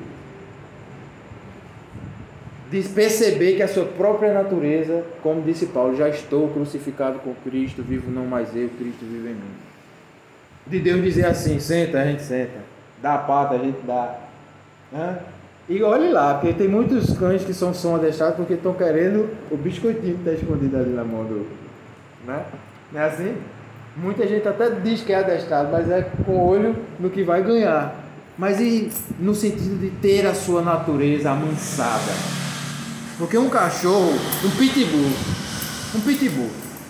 [2.71, 7.83] De perceber que a sua própria natureza, como disse Paulo, já estou crucificado com Cristo,
[7.83, 9.51] vivo não mais eu, Cristo vive em mim.
[10.65, 12.57] De Deus dizer assim, senta, a gente senta.
[13.03, 14.17] Dá a pata, a gente dá.
[14.91, 15.19] Hã?
[15.69, 19.57] E olhe lá, porque tem muitos cães que são som adestrados porque estão querendo o
[19.57, 21.47] biscoitinho que está escondido ali na mão do.
[22.25, 22.45] Né?
[22.91, 23.35] Não é assim?
[23.95, 27.95] Muita gente até diz que é adestrado, mas é com olho no que vai ganhar.
[28.37, 32.11] Mas e no sentido de ter a sua natureza amansada?
[33.17, 34.11] Porque um cachorro,
[34.43, 35.11] um pitbull,
[35.95, 36.49] um pitbull,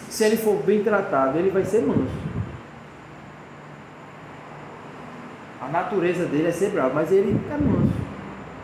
[0.09, 2.09] se ele for bem tratado, ele vai ser manso.
[5.61, 7.93] A natureza dele é ser bravo, mas ele é manso.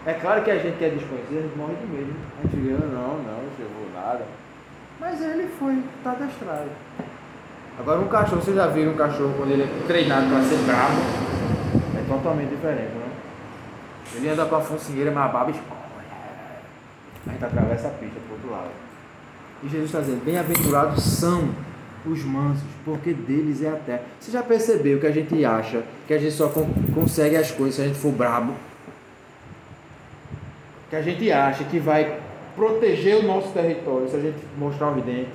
[0.03, 2.07] É claro que a gente que é desconhecido, a gente morre de medo.
[2.07, 2.15] né?
[2.39, 4.25] A gente fica, não, não, não chegou nada.
[4.99, 6.69] Mas ele foi, está adestrado.
[7.81, 11.01] Agora um cachorro, vocês já viram um cachorro quando ele é treinado para ser bravo?
[11.97, 13.09] É totalmente diferente, né?
[14.15, 15.81] Ele anda com a focinheira, mas a baba escorre.
[17.27, 18.69] A gente atravessa a pista pro outro lado.
[19.63, 21.49] E Jesus está dizendo, bem-aventurados são
[22.05, 24.01] os mansos, porque deles é a terra.
[24.19, 27.75] Você já percebeu que a gente acha que a gente só con- consegue as coisas
[27.75, 28.53] se a gente for brabo?
[30.89, 32.19] Que a gente acha que vai
[32.55, 35.29] proteger o nosso território se a gente mostrar o vidente?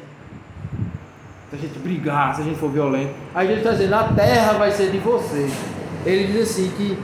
[1.50, 3.14] Se a gente brigar, se a gente for violento.
[3.34, 5.52] Aí Jesus está dizendo, a terra vai ser de vocês.
[6.04, 6.98] Ele diz assim que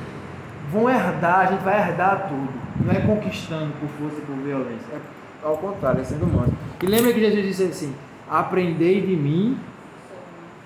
[0.72, 2.48] vão herdar, a gente vai herdar tudo.
[2.84, 4.86] Não é conquistando por força e por violência.
[4.92, 6.52] É ao contrário, é sendo manso.
[6.80, 7.94] E lembra que Jesus disse assim,
[8.28, 9.58] aprendei de mim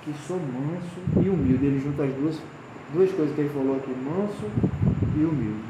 [0.02, 1.66] que sou manso e humilde.
[1.66, 2.36] Ele junta as duas,
[2.92, 4.50] duas coisas que ele falou aqui, manso
[5.16, 5.64] e humilde.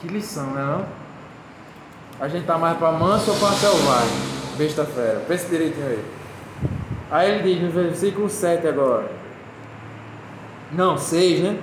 [0.00, 0.86] Que lição, né não?
[2.18, 4.36] A gente tá mais para manso ou para selvagem?
[4.56, 5.20] Besta fera.
[5.28, 6.04] Pensa direitinho aí.
[7.10, 9.10] Aí ele diz no versículo 7 agora.
[10.72, 11.58] Não, 6, né?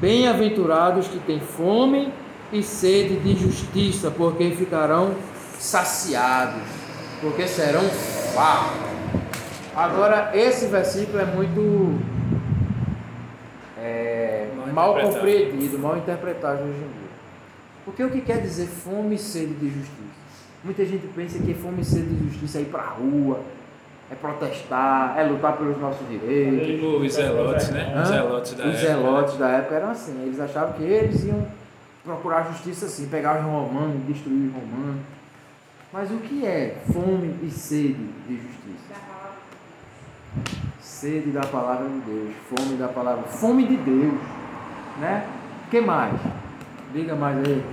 [0.00, 2.12] Bem-aventurados que têm fome
[2.52, 5.14] e sede de justiça, porque ficarão
[5.58, 6.62] saciados,
[7.20, 7.82] porque serão
[8.34, 8.92] fartos.
[9.74, 11.98] Agora, esse versículo é muito
[13.78, 17.12] é, Mal mal compreendido, mal interpretado hoje em dia.
[17.84, 20.22] Porque o que quer dizer fome e sede de justiça?
[20.62, 23.40] Muita gente pensa que fome e sede de justiça é ir para a rua,
[24.12, 26.66] é protestar, é lutar pelos nossos direitos.
[26.66, 27.94] Tipo os zelotes, né?
[27.96, 28.02] Hã?
[28.02, 28.86] Os zelotes da Os época.
[28.86, 30.22] zelotes da época eram assim.
[30.22, 31.46] Eles achavam que eles iam
[32.04, 35.00] procurar justiça assim, pegar os romanos, destruir os romanos.
[35.90, 38.92] Mas o que é fome e sede de justiça?
[40.80, 44.14] Sede da palavra de Deus, fome da palavra, fome de Deus,
[45.00, 45.26] né?
[45.66, 46.18] O que mais?
[46.92, 47.64] Diga mais aí.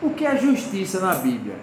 [0.00, 1.54] O que é justiça na Bíblia?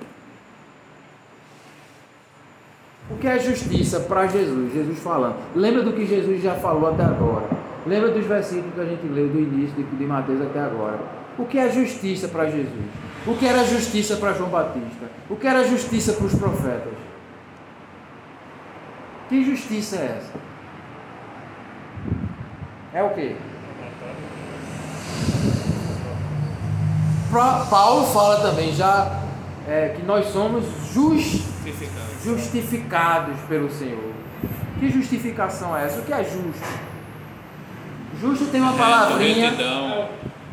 [3.10, 4.72] O que é justiça para Jesus?
[4.72, 5.38] Jesus falando.
[5.56, 7.48] Lembra do que Jesus já falou até agora.
[7.86, 11.00] Lembra dos versículos que a gente leu do início de, Mateus até agora.
[11.38, 12.86] O que é justiça para Jesus?
[13.26, 15.08] O que era justiça para João Batista?
[15.30, 16.94] O que era justiça para os profetas?
[19.28, 20.34] Que justiça é essa?
[22.94, 23.36] É o quê?
[27.70, 29.22] Paulo fala também já
[29.68, 31.59] é, que nós somos Justificado.
[32.24, 34.14] Justificados pelo Senhor.
[34.80, 36.00] Que justificação é essa?
[36.00, 36.80] O que é justo?
[38.20, 39.50] Justo tem uma Reto, palavrinha.
[39.50, 40.10] retidão,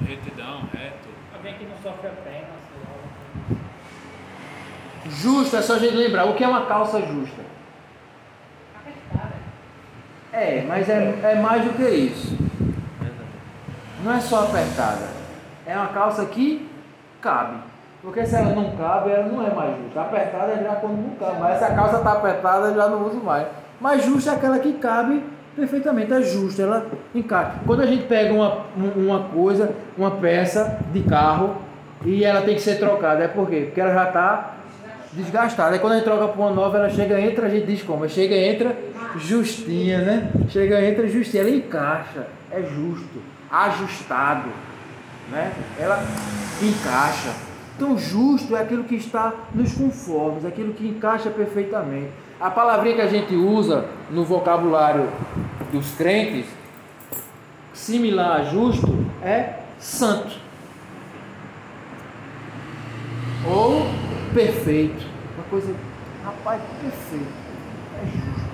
[0.07, 1.09] retidão, reto.
[1.35, 3.61] Alguém que não sofre a pena, sei lá.
[5.11, 7.43] Justo é só a gente lembrar o que é uma calça justa.
[8.75, 9.35] Apertada.
[10.33, 12.37] É, mas é, é mais do que isso.
[14.03, 15.09] Não é só apertada.
[15.67, 16.69] É uma calça que
[17.21, 17.59] cabe.
[18.07, 20.01] Porque se ela não cabe, ela não é mais justa.
[20.01, 21.41] Apertada é já quando não cabe.
[21.41, 23.49] Mas a calça está apertada, já não uso mais.
[23.81, 25.25] Mas justa é aquela que cabe
[25.57, 26.13] perfeitamente.
[26.13, 27.55] É justa, ela encaixa.
[27.67, 31.57] Quando a gente pega uma, um- uma coisa, uma peça de carro
[32.05, 33.63] e ela tem que ser trocada, é por quê?
[33.67, 34.51] Porque ela já está
[35.13, 35.73] desgastada.
[35.75, 38.09] Aí quando a gente troca por uma nova, ela chega, entra, a gente diz como?
[38.09, 38.77] Chega, entra
[39.17, 40.31] justinha, né?
[40.49, 44.49] Chega, entra justinha, ela encaixa, é justo, ajustado,
[45.33, 45.51] né?
[45.81, 45.99] Ela
[46.63, 47.46] encaixa.
[47.77, 52.11] Então, justo é aquilo que está nos conformes, aquilo que encaixa perfeitamente.
[52.41, 55.09] A palavrinha que a gente usa no vocabulário
[55.71, 56.47] dos crentes,
[57.75, 60.39] similar a justo, é santo.
[63.47, 63.83] Ou
[64.33, 65.07] perfeito.
[65.37, 65.75] Uma coisa,
[66.25, 67.33] rapaz, perfeito.
[68.03, 68.47] É justo.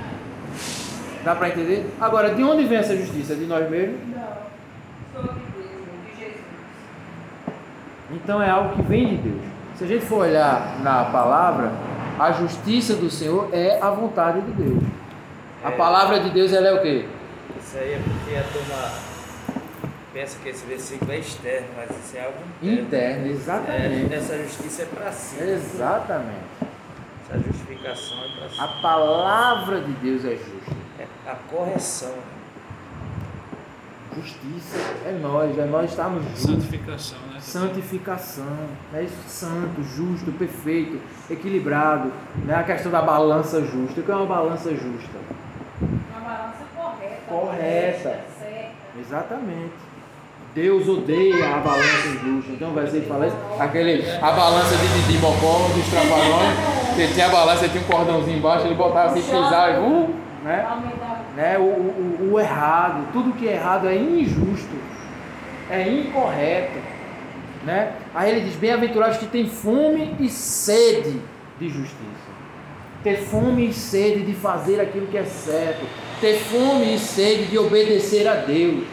[1.25, 1.87] Dá para entender?
[2.01, 3.37] Agora, de onde vem essa justiça?
[3.37, 4.01] De nós mesmos?
[5.15, 6.41] Sou de Deus, de Jesus.
[8.13, 9.43] Então é algo que vem de Deus.
[9.77, 11.73] Se a gente for olhar na palavra,
[12.19, 14.83] a justiça do Senhor é a vontade de Deus.
[15.65, 15.77] A É.
[15.77, 17.07] palavra de Deus ela é o quê?
[17.59, 18.93] Isso aí é porque a turma
[20.13, 22.83] pensa que esse versículo é externo, mas isso é algo interno.
[22.83, 24.15] Interna, É, exatamente.
[24.15, 25.43] essa justiça é para si.
[25.43, 26.53] Exatamente.
[27.31, 28.61] Essa justificação é para si.
[28.61, 30.73] A palavra de Deus é justa.
[30.99, 32.13] É a correção.
[34.15, 36.43] Justiça é nós, é nós estarmos justos.
[36.43, 37.41] Santificação, né?
[37.41, 38.57] Santificação,
[38.93, 42.13] é isso, santo, justo, perfeito, equilibrado,
[42.45, 42.55] né?
[42.55, 44.01] A questão da balança justa.
[44.01, 45.19] O que é uma balança justa?
[45.81, 47.23] Uma balança correta.
[47.27, 48.21] Correta.
[48.39, 48.73] Certa.
[49.01, 49.93] Exatamente.
[50.55, 52.53] Deus odeia a balança injusta.
[52.53, 53.37] Então vai ser fala isso.
[53.59, 56.59] Aquele, a balança de Didi Mocó, dos trapalhões,
[56.95, 60.67] que tinha a balança, tinha um cordãozinho embaixo, ele botava assim, pisava e uh, né?
[61.37, 61.59] Né?
[61.59, 64.77] O, o, o errado, tudo que é errado é injusto,
[65.71, 66.79] é incorreto.
[67.65, 67.93] Né?
[68.15, 71.21] Aí ele diz: Bem-aventurados que têm fome e sede
[71.59, 72.33] de justiça.
[73.03, 75.85] Ter fome e sede de fazer aquilo que é certo.
[76.21, 78.85] Ter fome e sede de obedecer a Deus.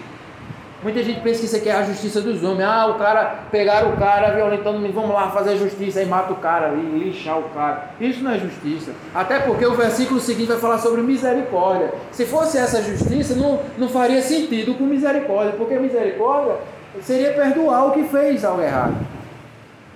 [0.81, 2.63] Muita gente pensa que isso aqui é a justiça dos homens.
[2.63, 6.37] Ah, o cara, pegaram o cara violentando, vamos lá fazer a justiça, aí mata o
[6.37, 7.89] cara ali, lixar o cara.
[7.99, 8.93] Isso não é justiça.
[9.13, 11.93] Até porque o versículo seguinte vai falar sobre misericórdia.
[12.11, 16.55] Se fosse essa justiça, não, não faria sentido com misericórdia, porque misericórdia
[17.01, 18.95] seria perdoar o que fez algo errado.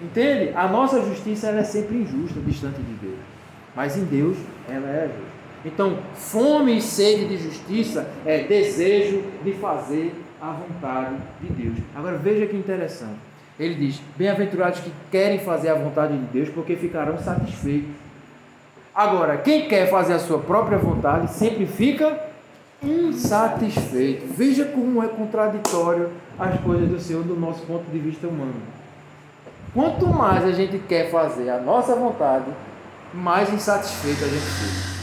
[0.02, 0.52] Entende?
[0.54, 3.20] A nossa justiça ela é sempre injusta, distante de Deus.
[3.74, 4.38] Mas em Deus
[4.70, 5.34] ela é justa.
[5.66, 10.14] Então, fome e sede de justiça é desejo de fazer
[10.44, 11.78] a vontade de Deus.
[11.96, 13.16] Agora veja que interessante.
[13.58, 17.92] Ele diz: Bem-aventurados que querem fazer a vontade de Deus, porque ficarão satisfeitos.
[18.94, 22.20] Agora, quem quer fazer a sua própria vontade sempre fica
[22.84, 24.26] insatisfeito.
[24.34, 28.62] Veja como é contraditório as coisas do Senhor do nosso ponto de vista humano.
[29.74, 32.46] Quanto mais a gente quer fazer a nossa vontade,
[33.14, 34.94] mais insatisfeito a gente fica.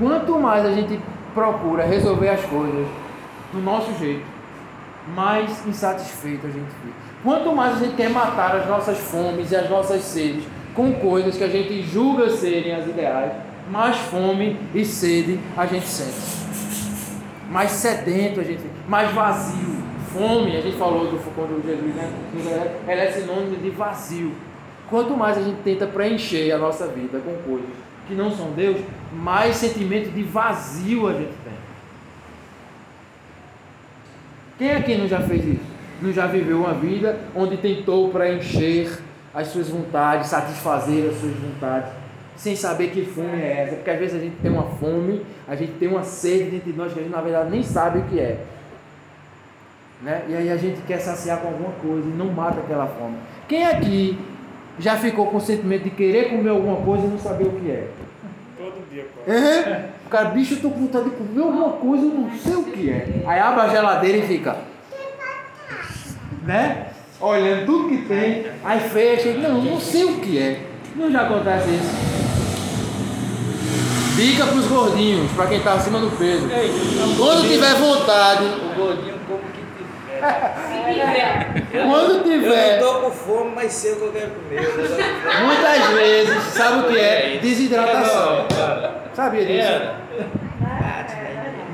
[0.00, 0.98] Quanto mais a gente
[1.34, 2.86] procura resolver as coisas
[3.52, 4.24] do nosso jeito,
[5.14, 6.94] mais insatisfeito a gente fica.
[7.22, 10.44] Quanto mais a gente quer matar as nossas fomes e as nossas sedes
[10.74, 13.32] com coisas que a gente julga serem as ideais,
[13.70, 16.34] mais fome e sede a gente sente.
[17.50, 19.74] Mais sedento a gente mais vazio.
[20.12, 22.76] Fome, a gente falou do quando Jesus, né?
[22.86, 24.32] Ela é sinônimo de vazio.
[24.88, 28.78] Quanto mais a gente tenta preencher a nossa vida com coisas que não são Deus,
[29.12, 31.54] mais sentimento de vazio a gente tem.
[34.58, 35.74] Quem aqui não já fez isso?
[36.00, 38.98] Não já viveu uma vida onde tentou preencher
[39.32, 41.90] as suas vontades, satisfazer as suas vontades,
[42.36, 43.76] sem saber que fome é essa?
[43.76, 46.78] Porque às vezes a gente tem uma fome, a gente tem uma sede dentro de
[46.78, 48.44] nós que a gente na verdade nem sabe o que é.
[50.02, 50.24] Né?
[50.28, 53.16] E aí a gente quer saciar com alguma coisa e não mata aquela fome.
[53.48, 54.18] Quem aqui
[54.78, 57.70] já ficou com o sentimento de querer comer alguma coisa e não saber o que
[57.70, 57.88] é?
[58.58, 59.30] Todo dia, pô.
[59.30, 62.54] É, o cara, bicho, eu tô com vontade de comer alguma coisa, eu não sei
[62.54, 63.22] o que é.
[63.26, 64.56] Aí abre a geladeira e fica.
[66.44, 66.88] Né?
[67.20, 70.60] Olhando tudo que tem, aí fecha e não, não sei o que é.
[70.96, 72.14] Não já acontece isso.
[74.16, 76.46] Dica pros gordinhos, pra quem tá acima do peso.
[77.16, 79.13] Quando tiver vontade, O gordinho
[80.14, 81.86] que tiver.
[81.86, 84.60] quando Eu tiver, não tô com fome, mas sei o que eu quero comer.
[85.44, 87.38] Muitas vezes, sabe o que é?
[87.38, 88.46] Desidratação.
[89.14, 90.04] Sabia disso?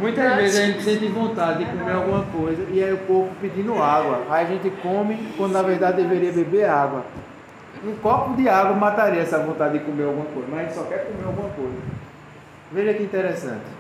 [0.00, 3.82] Muitas vezes a gente sente vontade de comer alguma coisa e aí o corpo pedindo
[3.82, 4.22] água.
[4.30, 7.04] Aí a gente come quando na verdade deveria beber água.
[7.84, 10.82] Um copo de água mataria essa vontade de comer alguma coisa, mas a gente só
[10.84, 11.76] quer comer alguma coisa.
[12.72, 13.79] Veja que interessante.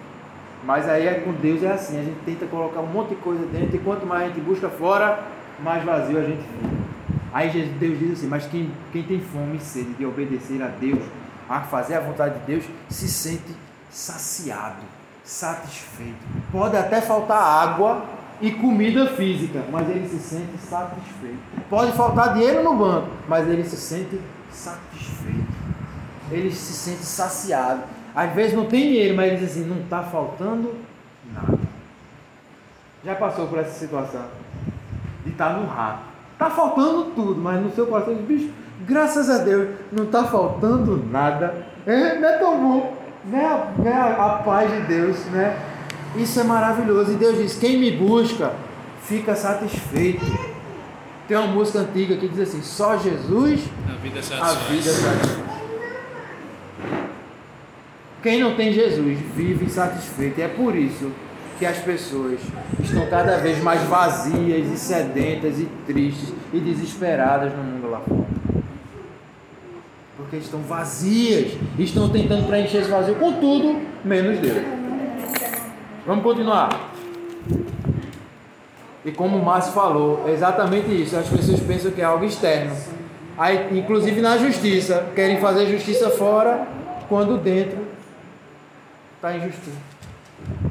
[0.64, 3.44] Mas aí é com Deus é assim, a gente tenta colocar um monte de coisa
[3.46, 5.20] dentro e quanto mais a gente busca fora,
[5.62, 6.80] mais vazio a gente fica.
[7.32, 7.48] Aí
[7.78, 11.00] Deus diz assim, mas quem, quem tem fome e sede de obedecer a Deus,
[11.48, 13.54] a fazer a vontade de Deus, se sente
[13.88, 14.82] saciado,
[15.24, 16.18] satisfeito.
[16.50, 18.04] Pode até faltar água
[18.40, 21.38] e comida física, mas ele se sente satisfeito.
[21.68, 25.60] Pode faltar dinheiro no banco, mas ele se sente satisfeito.
[26.30, 27.82] Ele se sente saciado.
[28.14, 30.74] Às vezes não tem dinheiro, mas ele diz assim, não está faltando
[31.32, 31.58] nada.
[33.04, 34.24] Já passou por essa situação?
[35.24, 36.00] De estar no rato.
[36.32, 38.50] Está faltando tudo, mas no seu coração diz, bicho,
[38.86, 41.54] graças a Deus, não está faltando nada.
[41.86, 42.96] É, não é tão bom.
[43.24, 43.44] Né?
[43.44, 43.92] a- Né?
[43.92, 45.56] a- a paz de Deus, né?
[46.16, 47.12] Isso é maravilhoso.
[47.12, 48.52] E Deus diz, quem me busca,
[49.02, 50.24] fica satisfeito.
[51.28, 54.58] Tem uma música antiga que diz assim, só Jesus A vida a satisfaz.
[54.68, 55.39] vida satisfaz.
[58.22, 60.40] Quem não tem Jesus vive insatisfeito.
[60.40, 61.10] E é por isso
[61.58, 62.40] que as pessoas
[62.82, 68.26] estão cada vez mais vazias e sedentas e tristes e desesperadas no mundo lá fora.
[70.16, 74.62] Porque estão vazias estão tentando preencher esse vazio com tudo, menos Deus.
[76.06, 76.92] Vamos continuar.
[79.04, 81.16] E como o Márcio falou, é exatamente isso.
[81.16, 82.76] As pessoas pensam que é algo externo.
[83.36, 86.66] Aí, inclusive na justiça, querem fazer justiça fora,
[87.08, 87.89] quando dentro
[89.20, 89.76] está injustiça.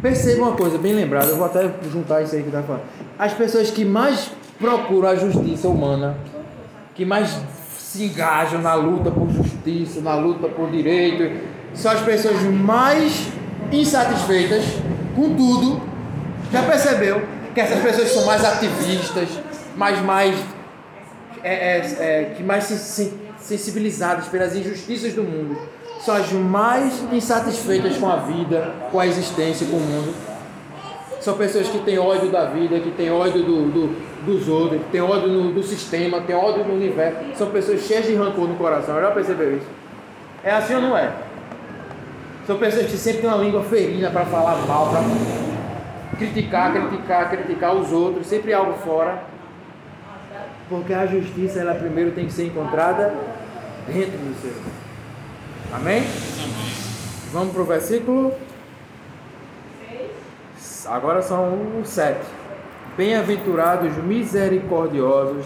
[0.02, 2.82] Perceba uma coisa bem lembrada, eu vou até juntar isso aí que está falando.
[3.18, 6.18] As pessoas que mais procuram a justiça humana,
[6.95, 7.39] que mais
[7.78, 11.45] se engajam na luta por justiça, na luta por direito,
[11.76, 13.28] são as pessoas mais
[13.72, 14.64] insatisfeitas
[15.16, 15.80] com tudo.
[16.52, 17.22] Já percebeu
[17.54, 19.30] que essas pessoas são mais ativistas,
[19.76, 20.36] mais mais
[21.43, 25.56] é, é, é, que mais se, se, sensibilizadas pelas injustiças do mundo,
[26.00, 30.14] são as mais insatisfeitas com a vida, com a existência, com o mundo.
[31.22, 34.89] São pessoas que têm ódio da vida, que têm ódio do, do- dos outros, que
[34.91, 37.18] têm ódio no- do sistema, que têm ódio do universo.
[37.36, 39.00] São pessoas cheias de rancor no coração.
[39.00, 39.68] Já percebeu isso?
[40.43, 41.12] É assim ou não é?
[42.47, 45.02] São pessoas que sempre têm uma língua ferina para falar mal, para
[46.18, 49.22] criticar, criticar, criticar os outros, sempre algo fora.
[50.70, 53.14] Porque a justiça, ela primeiro tem que ser encontrada
[53.88, 54.54] dentro do ser
[55.70, 55.76] humano.
[55.76, 56.03] Amém?
[57.32, 58.34] Vamos para o versículo.
[60.88, 62.26] Agora são os sete.
[62.97, 65.45] Bem-aventurados misericordiosos,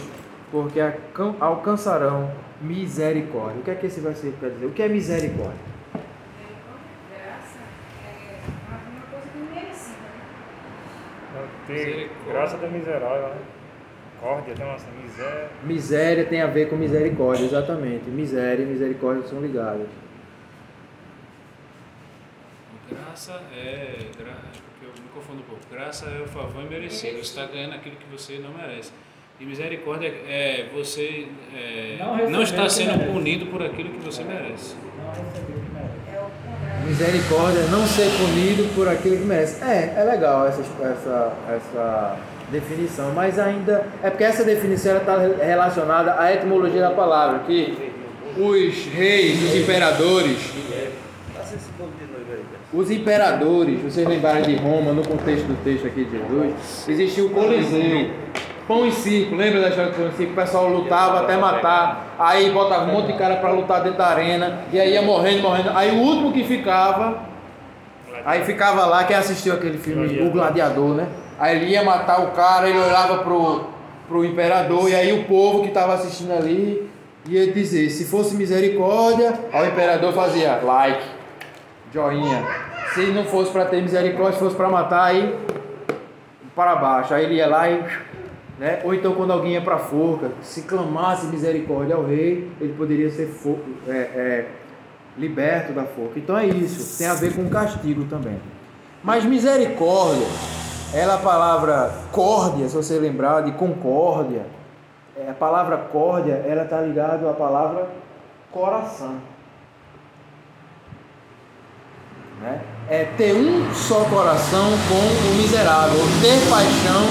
[0.52, 3.60] porque alcan- alcançarão misericórdia.
[3.60, 4.66] O que é que esse versículo quer dizer?
[4.66, 5.74] O que é misericórdia?
[11.68, 13.38] Ter graça do miserável, né?
[14.20, 14.66] Córdia, tem
[15.04, 15.50] miséria.
[15.64, 18.10] Miséria tem a ver com misericórdia, exatamente.
[18.10, 19.88] Miséria e misericórdia são ligadas.
[23.14, 23.96] Graça é.
[24.18, 24.34] Gra...
[24.34, 25.62] porque Eu me confundo um pouco.
[25.72, 27.18] Graça é o favor imerecido.
[27.18, 28.92] Você está ganhando aquilo que você não merece.
[29.40, 33.12] E misericórdia é você é, Não não, está sendo merece.
[33.12, 34.74] punido por aquilo que você merece.
[34.98, 36.82] Não recebi o que merece.
[36.82, 36.86] É.
[36.88, 39.64] Misericórdia é não ser punido por aquilo que merece.
[39.64, 42.18] É, é legal essa, essa, essa
[42.50, 43.86] definição, mas ainda.
[44.02, 47.92] É porque essa definição está relacionada à etimologia da palavra, que
[48.36, 50.40] os reis, os imperadores,
[52.74, 57.30] os imperadores, vocês lembrarem de Roma, no contexto do texto aqui de Jesus, existia o
[57.30, 58.10] Coliseu,
[58.68, 60.34] pão e circo, lembra da história do pão e circo?
[60.34, 64.08] O pessoal lutava até matar, aí botava um monte de cara para lutar dentro da
[64.08, 65.70] arena, e aí ia morrendo, morrendo.
[65.76, 67.20] Aí o último que ficava,
[68.26, 71.08] aí ficava lá, quem assistiu aquele filme, O Gladiador, né?
[71.40, 73.66] Aí ele ia matar o cara, ele olhava pro,
[74.08, 76.90] pro imperador, e aí o povo que estava assistindo ali
[77.30, 81.13] ia dizer, se fosse misericórdia, o imperador fazia like
[81.94, 82.44] joinha.
[82.94, 85.38] Se não fosse para ter misericórdia, se fosse para matar, aí
[86.56, 87.14] para baixo.
[87.14, 87.84] Aí ele ia lá e.
[88.60, 88.82] Né?
[88.84, 93.28] Ou então quando alguém ia para forca, se clamasse misericórdia ao rei, ele poderia ser
[93.28, 94.46] fo- é, é,
[95.18, 96.18] liberto da forca.
[96.20, 98.40] Então é isso, tem a ver com castigo também.
[99.04, 100.28] Mas misericórdia,
[100.94, 104.46] ela é a palavra córdia, se você lembrar de concórdia,
[105.18, 107.88] é, a palavra córdia, ela está ligada à palavra
[108.52, 109.16] coração.
[112.44, 112.60] Né?
[112.90, 117.02] É ter um só coração com o miserável, ter paixão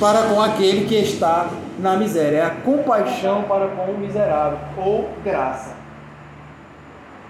[0.00, 1.48] para com aquele que está
[1.78, 2.38] na miséria.
[2.38, 5.76] É a compaixão para com o miserável, ou graça.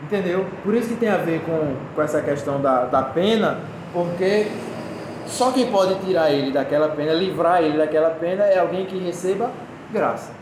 [0.02, 0.46] Entendeu?
[0.64, 3.60] Por isso que tem a ver com, com essa questão da, da pena,
[3.92, 4.46] porque
[5.26, 9.50] só quem pode tirar ele daquela pena, livrar ele daquela pena, é alguém que receba
[9.92, 10.32] graça.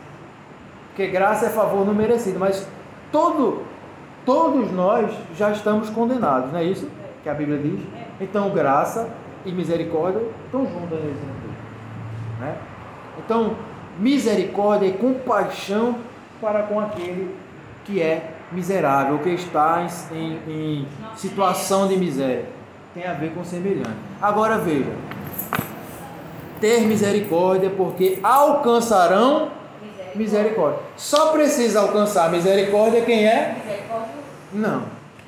[0.88, 2.64] Porque graça é favor não merecido, mas
[3.10, 3.64] todo,
[4.30, 6.88] todos nós já estamos condenados, não é isso
[7.20, 7.80] que a Bíblia diz?
[8.20, 9.08] Então, graça
[9.44, 11.54] e misericórdia estão juntas nesse sentido.
[12.38, 12.54] Né?
[13.18, 13.56] Então,
[13.98, 15.96] misericórdia e compaixão
[16.40, 17.34] para com aquele
[17.84, 22.44] que é miserável, que está em, em, em situação de miséria.
[22.94, 23.96] Tem a ver com semelhante.
[24.22, 24.92] Agora veja:
[26.60, 29.50] ter misericórdia, porque alcançarão
[30.14, 30.78] misericórdia.
[30.96, 33.79] Só precisa alcançar misericórdia quem é?
[34.52, 34.84] Não.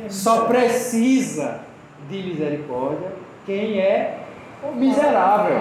[0.09, 1.61] Só precisa
[2.09, 3.13] de misericórdia
[3.47, 4.19] quem é
[4.75, 5.61] miserável.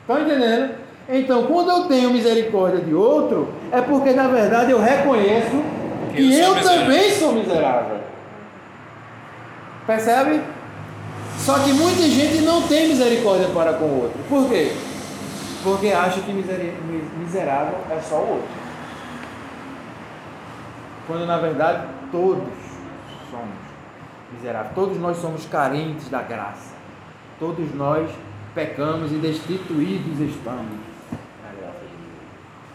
[0.00, 0.74] Estão entendendo?
[1.08, 5.62] Então, quando eu tenho misericórdia de outro, é porque na verdade eu reconheço
[6.14, 7.98] que eu, eu também sou miserável.
[9.86, 10.40] Percebe?
[11.38, 14.20] Só que muita gente não tem misericórdia para com o outro.
[14.28, 14.72] Por quê?
[15.64, 18.59] Porque acha que miserável é só o outro.
[21.10, 22.46] Quando na verdade todos
[23.32, 23.58] somos
[24.32, 24.72] miseráveis.
[24.76, 26.72] Todos nós somos carentes da graça.
[27.36, 28.08] Todos nós
[28.54, 30.78] pecamos e destituídos estamos.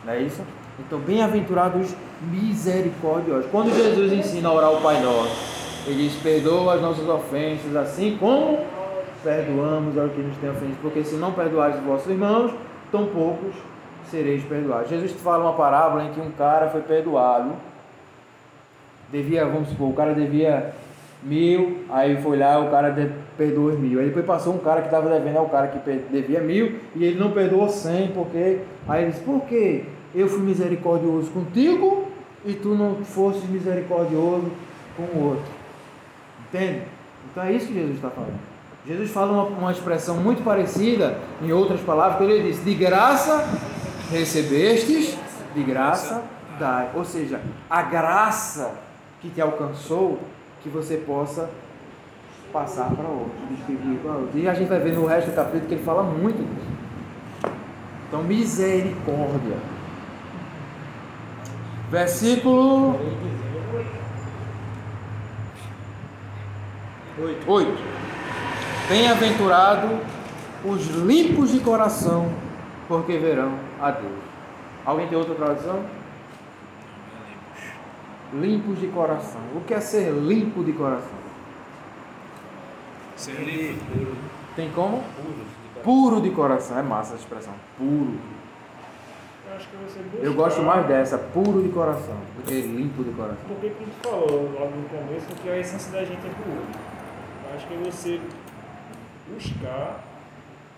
[0.03, 0.41] Não é isso?
[0.77, 3.49] Então, bem-aventurados misericordiosos.
[3.49, 8.17] Quando Jesus ensina a orar o Pai Nosso, ele diz: perdoa as nossas ofensas, assim
[8.17, 8.65] como
[9.23, 10.79] perdoamos ao que nos tem ofendido.
[10.81, 12.51] Porque se não perdoares os vossos irmãos,
[12.91, 13.55] tão poucos
[14.11, 14.89] sereis perdoados.
[14.89, 17.53] Jesus fala uma parábola em que um cara foi perdoado.
[19.12, 20.74] Devia, vamos supor, o cara devia
[21.26, 22.95] mil, aí foi lá, o cara
[23.38, 23.99] perdoou mil.
[23.99, 25.80] Aí depois passou um cara que estava devendo ao cara que
[26.12, 28.60] devia mil e ele não perdoou cem, porque.
[28.88, 29.84] Aí ele disse: por quê?
[30.14, 32.08] Eu fui misericordioso contigo
[32.45, 34.49] e tu não fosse misericordioso
[34.95, 35.51] com o outro.
[36.47, 36.84] Entende?
[37.32, 38.39] Então é isso que Jesus está falando.
[38.88, 43.45] Jesus fala uma, uma expressão muito parecida, em outras palavras, quando ele diz: De graça
[44.12, 45.18] recebestes,
[45.53, 46.24] de graça
[46.60, 46.89] dai.
[46.93, 48.84] Ou seja, a graça
[49.26, 50.19] que te alcançou,
[50.61, 51.49] que você possa
[52.53, 54.36] passar para outros, distribuir para outros.
[54.36, 57.55] E a gente vai ver no resto do capítulo que ele fala muito disso.
[58.07, 59.57] Então, misericórdia.
[61.89, 62.99] Versículo
[67.47, 67.71] 8.
[68.88, 69.88] Bem-aventurado
[70.63, 72.32] os limpos de coração,
[72.88, 74.13] porque verão a Deus.
[74.86, 75.84] Alguém tem outra tradução?
[78.34, 79.41] Limpos de coração.
[79.55, 81.26] O que é ser limpo de coração?
[83.15, 84.17] Ser limpo, puro.
[84.55, 85.03] Tem como?
[85.84, 86.78] Puro de coração.
[86.78, 87.53] É massa essa expressão.
[87.78, 88.17] Puro.
[89.47, 93.03] Eu acho que você buscar, Eu gosto mais dessa, puro de coração, do que limpo
[93.03, 93.45] de coração.
[93.47, 96.65] Porque como tu falou logo no começo, que a essência da gente é puro.
[97.47, 98.19] Eu acho que é você
[99.32, 100.03] buscar,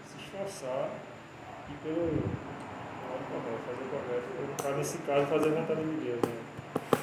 [0.05, 0.89] se esforçar
[1.69, 4.77] e pelo lado correto, fazer o correto.
[4.77, 6.21] Nesse caso, fazer a vontade de Deus.
[6.21, 6.36] Né?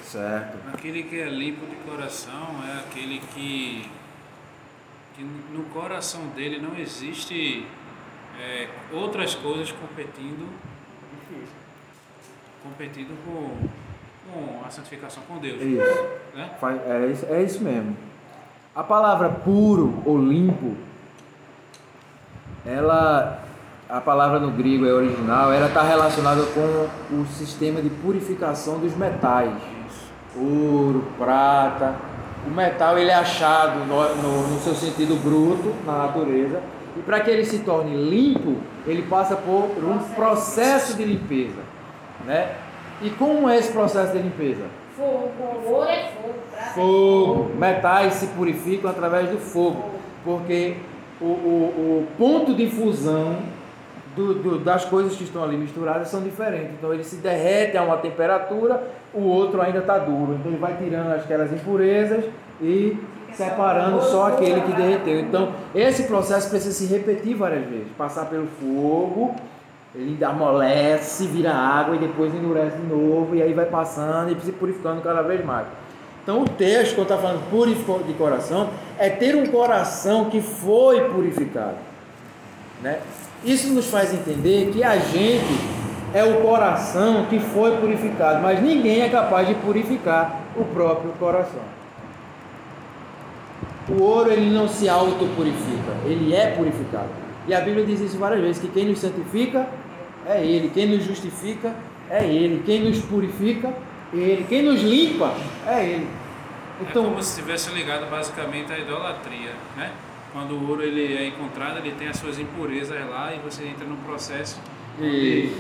[0.05, 0.59] Certo.
[0.72, 3.90] Aquele que é limpo de coração é aquele que,
[5.16, 7.66] que no coração dele não existe
[8.38, 10.48] é, outras coisas competindo,
[11.11, 11.55] Difícil.
[12.62, 13.68] competindo com,
[14.30, 15.61] com a santificação com Deus.
[15.61, 16.05] Isso.
[16.34, 16.50] Né?
[16.86, 17.96] É isso, é isso mesmo.
[18.74, 20.76] A palavra puro ou limpo,
[22.66, 23.42] ela,
[23.88, 28.96] a palavra no grego é original, ela está relacionada com o sistema de purificação dos
[28.96, 29.52] metais.
[30.37, 31.95] Ouro, prata.
[32.47, 36.61] O metal ele é achado no, no- no seu sentido bruto, na natureza.
[36.97, 38.57] E para que ele se torne limpo,
[38.87, 41.61] ele passa por um processo de limpeza.
[42.26, 42.53] Né?
[43.03, 44.64] E como é esse processo de limpeza?
[44.97, 45.30] Fogo,
[45.66, 47.51] ouro é fogo, prata é Fogo.
[47.57, 49.82] Metais se purificam através do fogo,
[50.24, 50.76] porque
[51.20, 51.28] o, o,
[52.05, 53.39] o ponto de fusão
[54.14, 56.70] do- do- das coisas que estão ali misturadas são diferentes.
[56.78, 58.80] Então ele se derrete a uma temperatura,
[59.15, 60.35] o outro ainda está duro.
[60.35, 62.25] Então ele vai tirando aquelas impurezas
[62.61, 62.99] e
[63.33, 65.21] separando só aquele que derreteu.
[65.21, 69.35] Então esse processo precisa se repetir várias vezes, passar pelo fogo
[69.95, 74.53] Ele amolece, vira água e depois endurece de novo, e aí vai passando e se
[74.53, 75.67] purificando cada vez mais.
[76.23, 80.41] Então o texto que eu estou falando purificou de coração é ter um coração que
[80.41, 81.77] foi purificado.
[82.83, 82.99] Né?
[83.45, 85.84] Isso nos faz entender que a gente
[86.15, 91.62] é o coração que foi purificado, mas ninguém é capaz de purificar o próprio coração.
[93.89, 97.09] O ouro ele não se autopurifica, ele é purificado.
[97.49, 99.69] E a Bíblia diz isso várias vezes, que quem nos santifica
[100.27, 101.75] é Ele, quem nos justifica
[102.09, 103.75] é Ele, quem nos purifica
[104.12, 105.35] é Ele, quem nos limpa
[105.67, 106.09] é Ele.
[106.81, 109.93] Então, é como se estivesse ligado basicamente à idolatria, né?
[110.33, 113.87] Quando o ouro ele é encontrado, ele tem as suas impurezas lá e você entra
[113.87, 114.61] num processo
[115.01, 115.53] e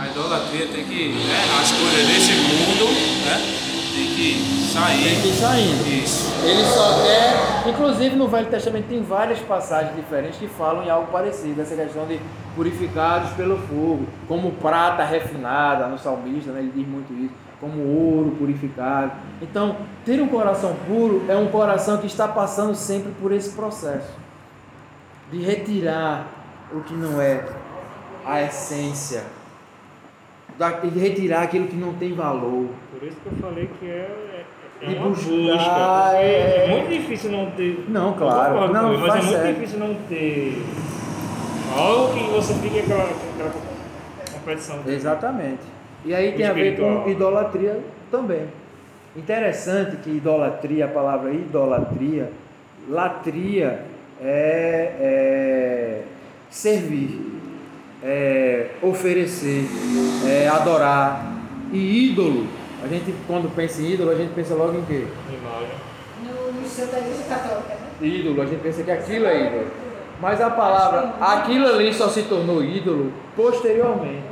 [0.00, 2.86] a idolatria tem que, né, as coisas desse mundo,
[3.26, 3.36] né?
[3.92, 5.04] Tem que sair.
[5.04, 5.88] Tem que ir saindo.
[5.88, 6.32] Isso.
[6.42, 7.68] Ele só quer.
[7.68, 12.06] Inclusive no Velho Testamento tem várias passagens diferentes que falam em algo parecido, essa questão
[12.06, 12.18] de
[12.56, 18.30] purificados pelo fogo, como prata refinada, no salmista, né, ele diz muito isso, como ouro
[18.38, 19.12] purificado.
[19.42, 19.76] Então,
[20.06, 24.08] ter um coração puro é um coração que está passando sempre por esse processo
[25.30, 26.26] de retirar
[26.72, 27.44] o que não é
[28.24, 29.24] a essência
[30.68, 32.66] de retirar aquilo que não tem valor.
[32.92, 34.44] Por isso que eu falei que é,
[34.82, 36.16] é, é uma buscar, busca.
[36.18, 37.84] é- É muito difícil não ter.
[37.88, 38.70] Não, claro.
[38.72, 39.54] Não, ele, mas é faz muito certo.
[39.54, 40.62] difícil não ter
[41.74, 43.52] algo que você fique aquela, aquela
[44.34, 44.80] competição.
[44.86, 45.62] Exatamente.
[46.04, 47.04] E aí tem a ver espiritual.
[47.04, 47.80] com idolatria
[48.10, 48.46] também.
[49.16, 52.30] Interessante que idolatria, a palavra idolatria,
[52.88, 53.82] latria
[54.22, 56.02] é, é
[56.50, 57.29] servir,
[58.02, 59.66] é oferecer,
[60.26, 61.38] é adorar.
[61.72, 62.46] E ídolo,
[62.82, 65.06] a gente quando pensa em ídolo, a gente pensa logo em quê?
[65.28, 65.74] Imagem.
[66.24, 68.06] No, Santa Igreja Católica, né?
[68.06, 69.66] ídolo, a gente pensa que aquilo é ídolo.
[70.20, 74.24] Mas a palavra, aquilo ali só se tornou ídolo posteriormente.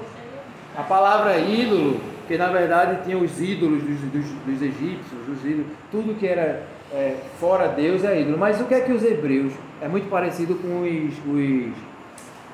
[0.77, 5.67] A palavra ídolo, que na verdade tinha os ídolos dos, dos, dos egípcios, os ídolos,
[5.91, 6.63] tudo que era
[6.93, 8.37] é, fora Deus é ídolo.
[8.37, 11.73] Mas o que é que os hebreus, é muito parecido com os, os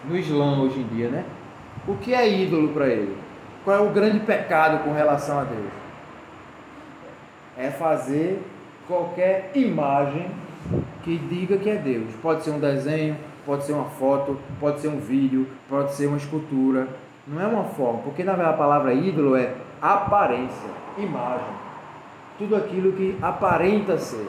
[0.09, 1.25] no Islã hoje em dia, né?
[1.87, 3.17] O que é ídolo para ele?
[3.65, 5.73] Qual é o grande pecado com relação a Deus?
[7.57, 8.43] É fazer
[8.87, 10.31] qualquer imagem
[11.03, 12.13] que diga que é Deus.
[12.23, 16.17] Pode ser um desenho, pode ser uma foto, pode ser um vídeo, pode ser uma
[16.17, 16.89] escultura.
[17.27, 21.55] Não é uma forma, porque na verdade a palavra ídolo é aparência, imagem.
[22.39, 24.27] Tudo aquilo que aparenta ser.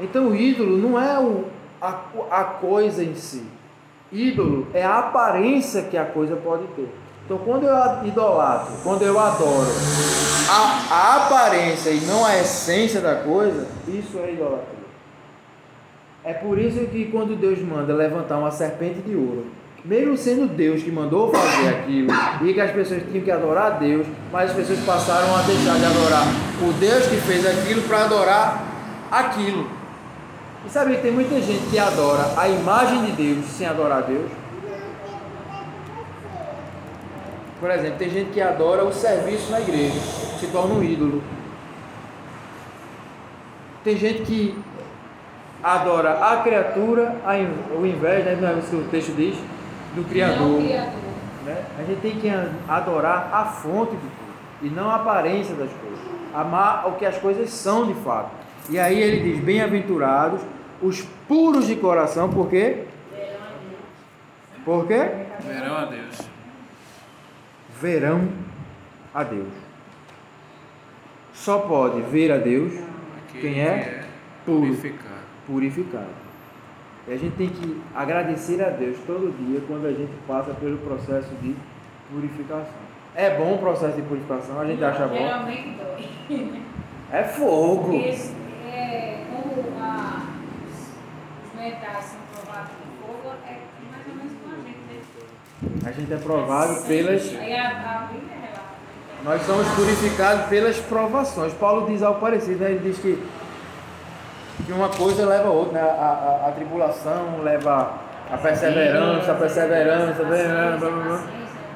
[0.00, 1.44] Então o ídolo não é o,
[1.80, 2.00] a,
[2.30, 3.44] a coisa em si.
[4.12, 6.88] Ídolo é a aparência que a coisa pode ter.
[7.24, 9.68] Então quando eu idolatro, quando eu adoro
[10.48, 14.78] a, a aparência e não a essência da coisa, isso é idolatria.
[16.24, 19.46] É por isso que quando Deus manda levantar uma serpente de ouro,
[19.84, 22.08] mesmo sendo Deus que mandou fazer aquilo,
[22.42, 25.78] e que as pessoas tinham que adorar a Deus, mas as pessoas passaram a deixar
[25.78, 26.26] de adorar
[26.66, 28.64] o Deus que fez aquilo para adorar
[29.10, 29.77] aquilo.
[30.68, 34.00] E sabe que tem muita gente que adora a imagem de Deus sem adorar a
[34.02, 34.30] Deus?
[37.58, 39.98] Por exemplo, tem gente que adora o serviço na igreja,
[40.38, 41.22] se torna um ídolo.
[43.82, 44.58] Tem gente que
[45.62, 49.38] adora a criatura ao invés, né, não é isso que o texto diz,
[49.94, 50.60] do Criador.
[50.60, 50.92] Criador.
[51.46, 51.64] né?
[51.78, 52.30] A gente tem que
[52.68, 54.12] adorar a fonte de tudo
[54.60, 55.98] e não a aparência das coisas.
[56.34, 58.32] Amar o que as coisas são de fato.
[58.68, 60.42] E aí ele diz: Bem-aventurados
[60.82, 62.84] os puros de coração, por quê?
[64.64, 65.08] Por quê?
[65.40, 66.20] Verão a Deus.
[67.80, 68.28] Verão
[69.14, 69.48] a Deus.
[71.32, 72.72] Só pode ver a Deus
[73.28, 74.04] Aquele Quem que é?
[74.44, 74.60] Puro.
[74.60, 75.20] Purificado.
[75.46, 76.28] purificado.
[77.06, 80.78] E a gente tem que agradecer a Deus todo dia quando a gente passa pelo
[80.78, 81.54] processo de
[82.10, 82.88] purificação.
[83.14, 85.16] É bom o processo de purificação, a gente acha bom.
[85.16, 86.62] Geralmente dói.
[87.10, 87.84] É fogo.
[87.84, 88.14] Porque
[88.66, 90.22] é, como a,
[90.66, 93.58] os, os metais são provados com fogo, é
[93.90, 94.78] mais ou menos com a gente.
[95.74, 95.88] Né?
[95.88, 97.34] A gente é provado pelas.
[97.34, 98.68] Aí a, a Bíblia relata.
[99.24, 101.52] Nós somos purificados pelas provações.
[101.54, 102.70] Paulo diz algo parecido, né?
[102.70, 103.22] Ele diz que,
[104.64, 105.80] que uma coisa leva a outra, né?
[105.80, 107.94] A, a, a tribulação leva
[108.30, 111.22] a perseverança, a perseverança, blá, blá, blá, blá.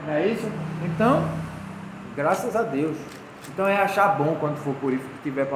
[0.07, 0.51] não é isso?
[0.85, 1.29] Então,
[2.15, 2.97] graças a Deus.
[3.49, 5.49] Então é achar bom quando for purificado, estiver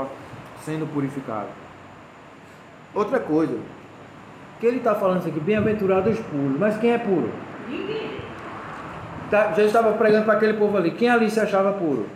[0.64, 1.48] sendo purificado.
[2.94, 3.58] Outra coisa,
[4.60, 7.30] que ele está falando isso aqui, bem-aventurados os puros, mas quem é puro?
[9.30, 10.92] Tá, Jesus estava pregando para aquele povo ali.
[10.92, 12.06] Quem ali se achava puro?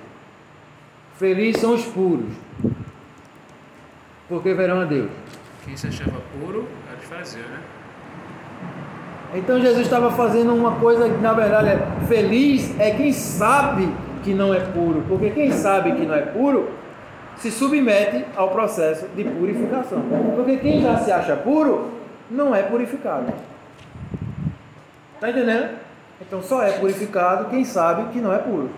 [1.16, 2.32] Felizes são os puros,
[4.28, 5.10] porque verão a Deus.
[5.64, 7.60] Quem se achava puro era de fazer, né?
[9.34, 13.88] Então Jesus estava fazendo uma coisa que na verdade é feliz é quem sabe
[14.24, 16.70] que não é puro, porque quem sabe que não é puro
[17.36, 20.02] se submete ao processo de purificação.
[20.34, 21.99] Porque quem já se acha puro
[22.30, 23.32] não é purificado.
[25.14, 25.78] Está entendendo?
[26.20, 28.70] Então só é purificado quem sabe que não é puro.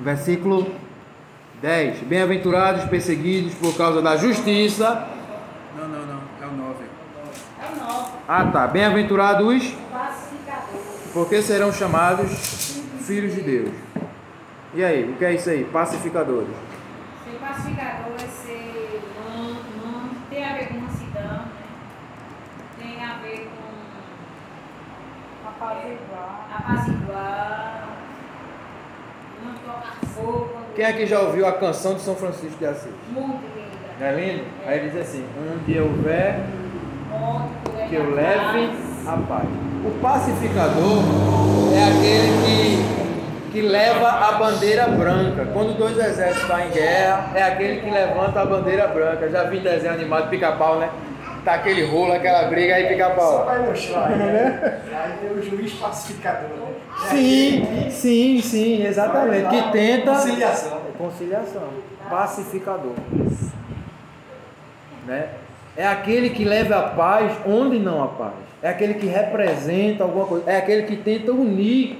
[0.00, 0.74] Versículo
[1.60, 2.00] 10.
[2.00, 5.06] Bem-aventurados perseguidos por causa da justiça.
[5.76, 6.20] Não, não, não.
[6.42, 6.84] É o 9.
[7.62, 8.66] É o novo, Ah tá.
[8.66, 9.74] Bem-aventurados
[11.14, 13.70] porque serão chamados filhos de Deus.
[14.74, 15.64] E aí, o que é isso aí?
[15.64, 16.48] Pacificadores.
[17.24, 21.48] Ser pacificador é ser man, man, tem a ver com mansidão, né?
[22.80, 23.48] Tem a ver
[25.42, 26.48] com Apaziguar.
[26.58, 27.88] apaziguar,
[29.44, 30.48] não tocar fogo.
[30.52, 32.90] quando- Quem é que já ouviu a canção de São Francisco de Assis?
[33.10, 33.64] Muito linda.
[34.00, 34.44] Não é lindo?
[34.66, 36.40] Aí ele diz assim: onde houver
[37.12, 38.70] Onde que eu leve
[39.06, 39.48] a paz.
[39.84, 41.02] O pacificador
[41.76, 45.44] é aquele que, que leva a bandeira branca.
[45.52, 49.28] Quando dois exércitos estão em guerra, é aquele que levanta a bandeira branca.
[49.30, 50.88] Já vi desenho animado pica-pau, né?
[51.44, 53.44] Tá aquele rolo, aquela briga aí Só pica-pau.
[53.44, 54.80] vai no chão, né?
[54.94, 56.74] Aí tem o juiz pacificador, né?
[57.10, 59.48] Sim, sim, sim, exatamente.
[59.50, 60.12] Que tenta.
[60.12, 60.80] Conciliação.
[60.96, 61.68] Conciliação.
[62.08, 62.94] Pacificador.
[65.06, 65.28] Né?
[65.76, 68.32] É aquele que leva a paz onde não há paz.
[68.62, 70.50] É aquele que representa alguma coisa.
[70.50, 71.98] É aquele que tenta unir.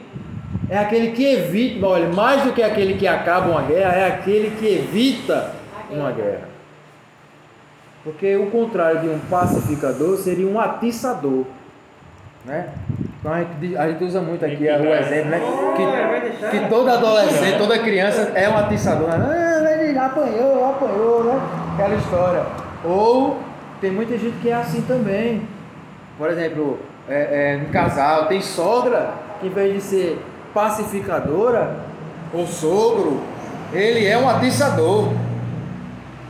[0.70, 1.86] É aquele que evita.
[1.86, 5.52] Olha, mais do que aquele que acaba uma guerra, é aquele que evita
[5.90, 6.53] uma guerra.
[8.04, 11.44] Porque o contrário de um pacificador seria um atiçador.
[12.44, 12.68] Né?
[13.18, 15.40] Então a gente, a gente usa muito aqui o exemplo, né?
[15.74, 19.08] Que, que todo adolescente, toda criança é um atiçador.
[19.08, 19.26] Né?
[19.26, 21.40] Ah, ele apanhou, apanhou, né?
[21.72, 22.42] Aquela história.
[22.84, 23.38] Ou
[23.80, 25.48] tem muita gente que é assim também.
[26.18, 26.78] Por exemplo,
[27.08, 30.18] é, é, no casal, tem sogra que em vez de ser
[30.52, 31.76] pacificadora,
[32.32, 33.20] ou sogro,
[33.72, 35.12] ele é um atiçador.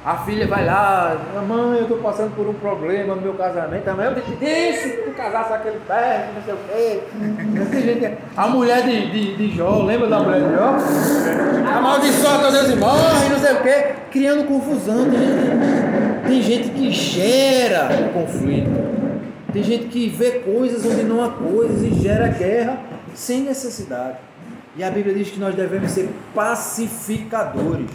[0.05, 1.17] A filha vai lá,
[1.49, 3.89] mãe, eu estou passando por um problema no meu casamento.
[3.89, 7.01] A mãe, eu disse que tu casasse aquele pé, não sei o quê.
[7.99, 10.77] Que- A mulher de, de, de Jó, lembra da mulher de Jó?
[11.75, 13.95] Amaldiçoa Deus e morre, não sei o quê.
[14.11, 15.07] Criando confusão.
[15.11, 18.71] Tem gente, tem gente que gera conflito.
[19.55, 22.79] Tem gente que vê coisas onde não há coisas e gera guerra
[23.15, 24.19] sem necessidade.
[24.77, 27.89] E a Bíblia diz que nós devemos ser pacificadores.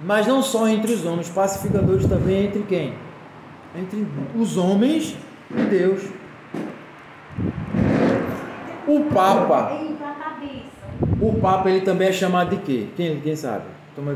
[0.00, 2.94] Mas não só entre os homens, pacificadores também entre quem?
[3.76, 5.16] Entre os homens
[5.50, 6.02] e Deus.
[8.86, 9.80] O Papa,
[11.20, 12.86] o Papa ele também é chamado de quê?
[12.96, 13.64] Quem, quem sabe?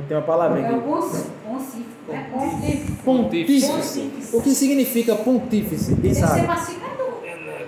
[0.08, 0.84] Tem uma palavrinha É o aqui.
[0.88, 2.26] poncífico, poncífico, né?
[2.32, 2.92] Pontífice.
[3.04, 3.66] Pontífice.
[4.00, 4.36] Pontífice.
[4.36, 5.96] O que significa pontífice?
[5.96, 6.46] Quem ser sabe?
[6.46, 7.20] pacificador.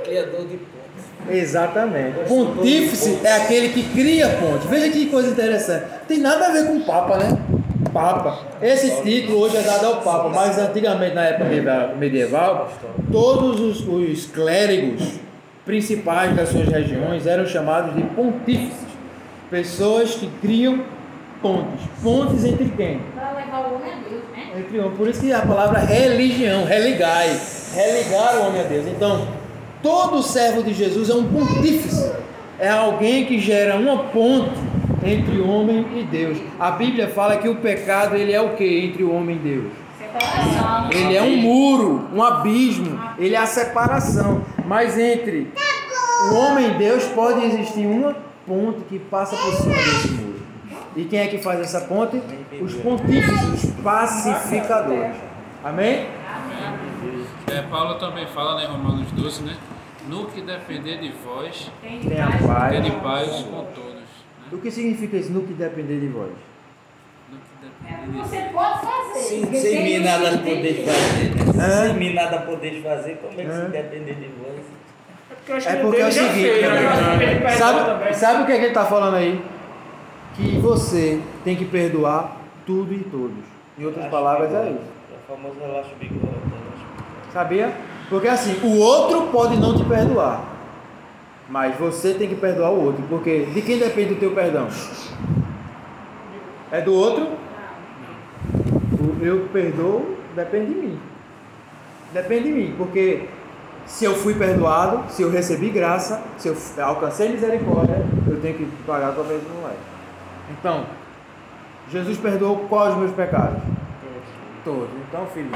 [0.04, 1.30] Criador de pontos.
[1.30, 2.28] Exatamente.
[2.28, 4.66] Pontífice é aquele que cria ponte.
[4.66, 5.84] Veja que coisa interessante.
[6.08, 7.38] Tem nada a ver com Papa, né?
[7.92, 8.38] Papa.
[8.62, 12.70] Esse título hoje é dado ao Papa, mas antigamente, na época medieval-
[13.10, 15.18] todos os, os clérigos
[15.64, 18.90] principais das suas regiões eram chamados de pontífices.
[19.50, 20.80] Pessoas que criam
[21.42, 21.80] pontes.
[22.02, 23.00] Pontes entre quem?
[23.14, 24.60] Para levar o homem a Deus, né?
[24.60, 24.96] Entre homens.
[24.96, 27.36] Por isso que a palavra religião, religai,
[27.74, 28.86] religar o homem a Deus.
[28.86, 29.26] Então,
[29.82, 32.12] todo servo de Jesus é um pontífice.
[32.60, 34.50] É alguém que gera uma ponte
[35.04, 36.38] entre o homem e Deus.
[36.58, 39.72] A Bíblia fala que o pecado ele é o que entre o homem e Deus?
[39.98, 40.90] Separação.
[40.90, 44.42] Ele é um muro, um abismo, ele é a separação.
[44.66, 45.52] Mas entre
[46.30, 50.40] o homem e Deus pode existir uma ponte que passa por cima desse muro.
[50.96, 52.20] E quem é que faz essa ponte?
[52.60, 55.16] Os pontífices, os pacificadores.
[55.62, 56.06] Amém?
[57.46, 59.56] É, Paulo também fala, né, Romanos 12, né?
[60.08, 62.88] No que depender de vós, Tem Tenha paz.
[63.02, 63.89] paz com todos.
[64.50, 64.58] Né?
[64.58, 65.32] O que significa isso?
[65.32, 66.32] No que depender de vós?
[67.86, 69.20] É o você pode fazer.
[69.20, 71.86] Sem, Porque sem tem mim nada poder fazer, né?
[71.86, 74.80] Sem mim nada poder fazer, como é que se depender de vós?
[75.40, 77.40] porque eu acho É que porque é o Deus já seguinte, né?
[77.40, 77.50] né?
[77.50, 79.42] Sabe, sabe o que, é que ele está falando aí?
[80.34, 82.36] Que você tem que perdoar
[82.66, 83.44] tudo e todos.
[83.78, 84.78] Em outras palavras, é isso.
[85.10, 86.20] É o famoso relaxa o bigode.
[86.22, 87.32] relaxa o bigode.
[87.32, 87.72] Sabia?
[88.08, 90.44] Porque assim, o outro pode não te perdoar.
[91.50, 93.02] Mas você tem que perdoar o outro.
[93.08, 94.68] Porque de quem depende do teu perdão?
[96.70, 97.28] É do outro?
[99.00, 101.00] O eu perdoo depende de mim.
[102.12, 102.74] Depende de mim.
[102.78, 103.28] Porque
[103.84, 108.66] se eu fui perdoado, se eu recebi graça, se eu alcancei misericórdia, eu tenho que
[108.86, 109.76] pagar a mesma moeda.
[110.50, 110.84] Então,
[111.90, 113.60] Jesus perdoou quais os meus pecados?
[114.64, 114.88] Todos.
[115.08, 115.50] Então, filho,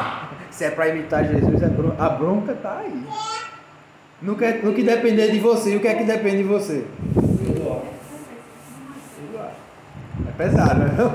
[0.50, 3.04] se é para imitar Jesus, a bron- a bronca tá aí.
[4.24, 6.86] No que, no que depender de você, o que é que depende de você?
[10.26, 11.14] É pesado, não?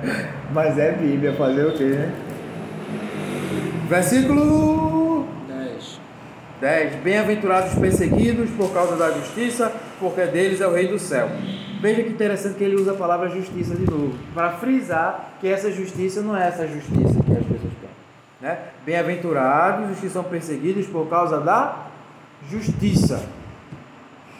[0.54, 2.14] Mas é Bíblia, fazer o quê, né?
[3.86, 6.00] Versículo 10.
[6.58, 6.94] 10.
[7.02, 9.70] Bem-aventurados os perseguidos por causa da justiça,
[10.00, 11.28] porque deles é o rei do céu.
[11.82, 15.70] Veja que interessante que ele usa a palavra justiça de novo, para frisar que essa
[15.70, 17.90] justiça não é essa justiça que as pessoas têm.
[18.40, 18.58] Né?
[18.86, 21.87] Bem-aventurados os que são perseguidos por causa da
[22.50, 23.22] justiça.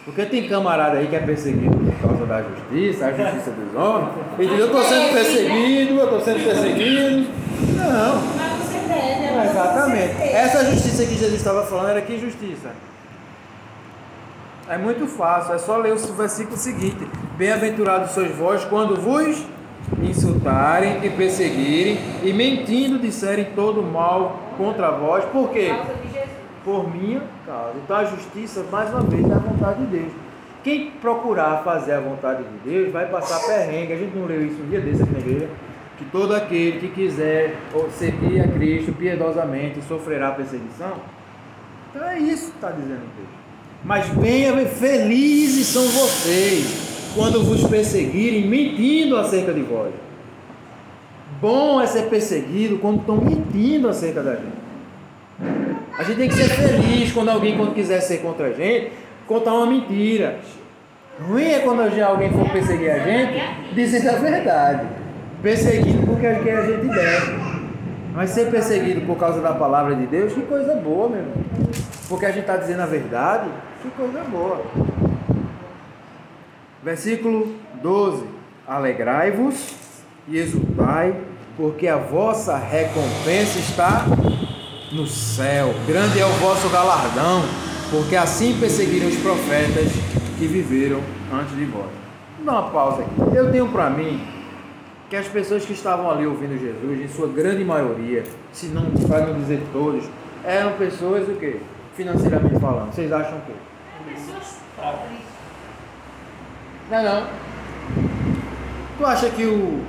[0.05, 4.11] Porque tem camarada aí que é perseguido por causa da justiça, a justiça dos homens.
[4.39, 7.27] Ele diz, eu estou sendo perseguido, eu estou sendo perseguido.
[7.77, 8.49] Não.
[9.39, 10.23] Ela Exatamente.
[10.23, 12.71] Essa justiça que Jesus estava falando era que justiça?
[14.69, 19.43] É muito fácil, é só ler o versículo seguinte: Bem-aventurados sois vós quando vos
[20.03, 25.25] insultarem e perseguirem e mentindo disserem todo mal contra vós.
[25.27, 25.75] Por quê?
[26.69, 27.79] Por minha causa.
[27.83, 30.13] Então a justiça, mais uma vez, é a vontade de Deus.
[30.63, 33.95] Quem procurar fazer a vontade de Deus vai passar perrengue.
[33.95, 35.49] A gente não leu isso um dia desse aqui na igreja.
[35.97, 37.57] Que todo aquele que quiser
[37.93, 40.93] seguir a Cristo piedosamente sofrerá perseguição.
[41.89, 43.39] Então é isso que está dizendo texto.
[43.83, 49.95] Mas bem felizes são vocês quando vos perseguirem mentindo acerca de vós.
[51.41, 55.68] Bom é ser perseguido quando estão mentindo acerca da gente.
[55.99, 58.93] A gente tem que ser feliz quando alguém, quando quiser ser contra a gente,
[59.27, 60.39] contar uma mentira.
[61.21, 64.87] Ruim é quando alguém for perseguir a gente, dizendo a verdade.
[65.43, 67.59] Perseguido porque que a gente deve.
[68.15, 71.35] Mas ser perseguido por causa da palavra de Deus, que coisa boa, meu irmão.
[72.09, 73.49] Porque a gente está dizendo a verdade,
[73.83, 74.63] que coisa boa.
[76.81, 78.25] Versículo 12:
[78.69, 79.75] Alegrai-vos
[80.29, 81.17] e exultai,
[81.57, 84.05] porque a vossa recompensa está
[84.93, 85.75] no céu.
[85.87, 87.43] Grande é o vosso galardão,
[87.91, 89.93] porque assim perseguiram os profetas
[90.39, 91.01] que viveram
[91.33, 91.91] antes de vós.
[92.37, 93.37] Vou dar uma pausa aqui.
[93.37, 94.21] Eu tenho para mim
[95.11, 99.27] que as pessoas que estavam ali ouvindo Jesus, em sua grande maioria, se não para
[99.27, 100.05] não dizer todos,
[100.45, 101.61] eram pessoas o quê?
[101.97, 102.93] Financeiramente falando.
[102.93, 103.53] Vocês acham o quê?
[104.15, 105.21] Pessoas pobres.
[106.91, 107.27] Não, não.
[108.99, 109.85] Tu acha que o,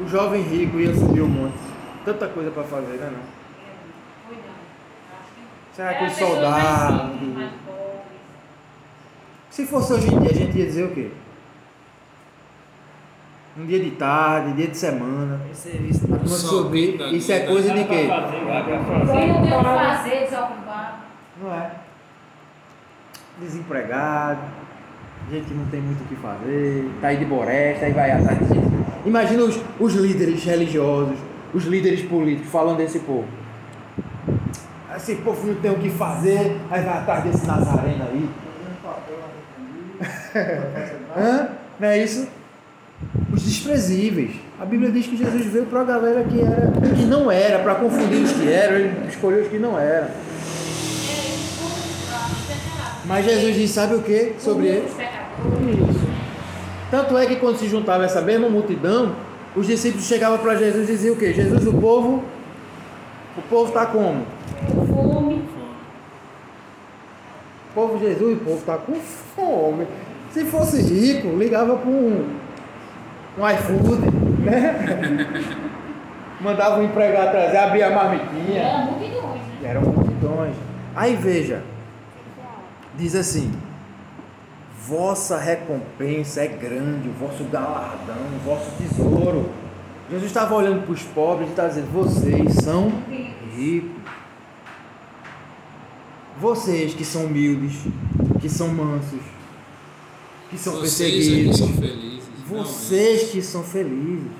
[0.00, 1.58] o jovem rico ia subir um monte?
[2.04, 3.10] Tanta coisa para fazer, né?
[3.12, 3.40] Não?
[4.26, 5.18] Foi não.
[5.20, 5.40] Acho que
[5.80, 6.50] Será que soldados?
[6.50, 8.02] mais simples, mais pobres.
[9.48, 11.10] Se fosse hoje em dia, a gente ia dizer o quê?
[13.58, 15.40] Um dia de tarde, dia de semana.
[16.06, 17.00] Turma Só subir.
[17.14, 18.08] Isso é coisa de quê?
[18.08, 20.96] Quem não tem o que fazer, desocupado.
[21.42, 21.70] Não é?
[23.40, 24.40] Desempregado,
[25.30, 28.38] gente que não tem muito o que fazer, tá aí de boresta, aí vai atrás
[28.38, 28.68] de gente.
[29.06, 31.16] Imagina os, os líderes religiosos,
[31.54, 33.39] os líderes políticos falando desse povo.
[35.00, 38.28] Esse povo não tem o que fazer, aí vai atrás desse Nazareno aí.
[41.16, 41.48] Hã?
[41.80, 42.28] Não é isso?
[43.32, 44.32] Os desprezíveis.
[44.60, 47.76] A Bíblia diz que Jesus veio para a galera que, era, que não era, para
[47.76, 50.08] confundir os que eram, ele escolheu os que não eram.
[53.06, 54.92] Mas Jesus diz, sabe o que sobre eles?
[54.92, 55.90] Pecadores.
[55.90, 56.10] Isso.
[56.90, 59.14] Tanto é que quando se juntava essa mesma multidão,
[59.56, 61.32] os discípulos chegavam para Jesus e diziam o quê?
[61.32, 62.22] Jesus, o povo,
[63.38, 64.26] o povo está como?
[64.86, 65.42] Fome.
[67.70, 69.86] O povo Jesus, o povo está com fome.
[70.32, 72.26] Se fosse rico, ligava para um,
[73.38, 74.10] um iFood,
[74.40, 75.26] né?
[76.40, 78.62] Mandava um empregado trazer, abria a marmitinha.
[78.62, 79.68] Era multidões, né?
[79.70, 80.54] Eram multidões.
[80.96, 81.62] Aí veja,
[82.96, 83.52] diz assim:
[84.86, 89.50] vossa recompensa é grande, o vosso galardão, o vosso tesouro.
[90.10, 92.92] Jesus estava olhando para os pobres e estava dizendo: vocês são
[93.54, 93.99] ricos.
[96.40, 97.82] Vocês que são humildes,
[98.40, 99.20] que são mansos,
[100.48, 101.58] que são Vocês é que perseguidos.
[101.58, 102.22] são felizes.
[102.50, 104.32] não Vocês que são felizes,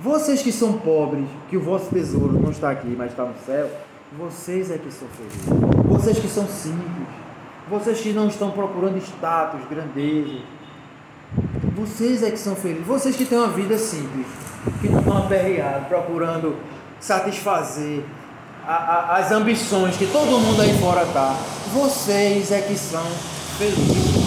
[0.00, 3.70] vocês que são pobres, que o vosso tesouro não está aqui, mas está no céu,
[4.18, 5.84] vocês é que são felizes.
[5.86, 7.08] Vocês que são simples,
[7.68, 10.38] vocês que não estão procurando status, grandeza,
[11.76, 12.86] vocês é que são felizes.
[12.86, 14.26] Vocês que têm uma vida simples,
[14.80, 16.56] que não estão aperreados, procurando
[16.98, 18.02] satisfazer
[18.66, 21.34] a- a- as ambições que todo mundo aí fora está.
[21.72, 23.02] Vocês é que são
[23.58, 24.24] felizes.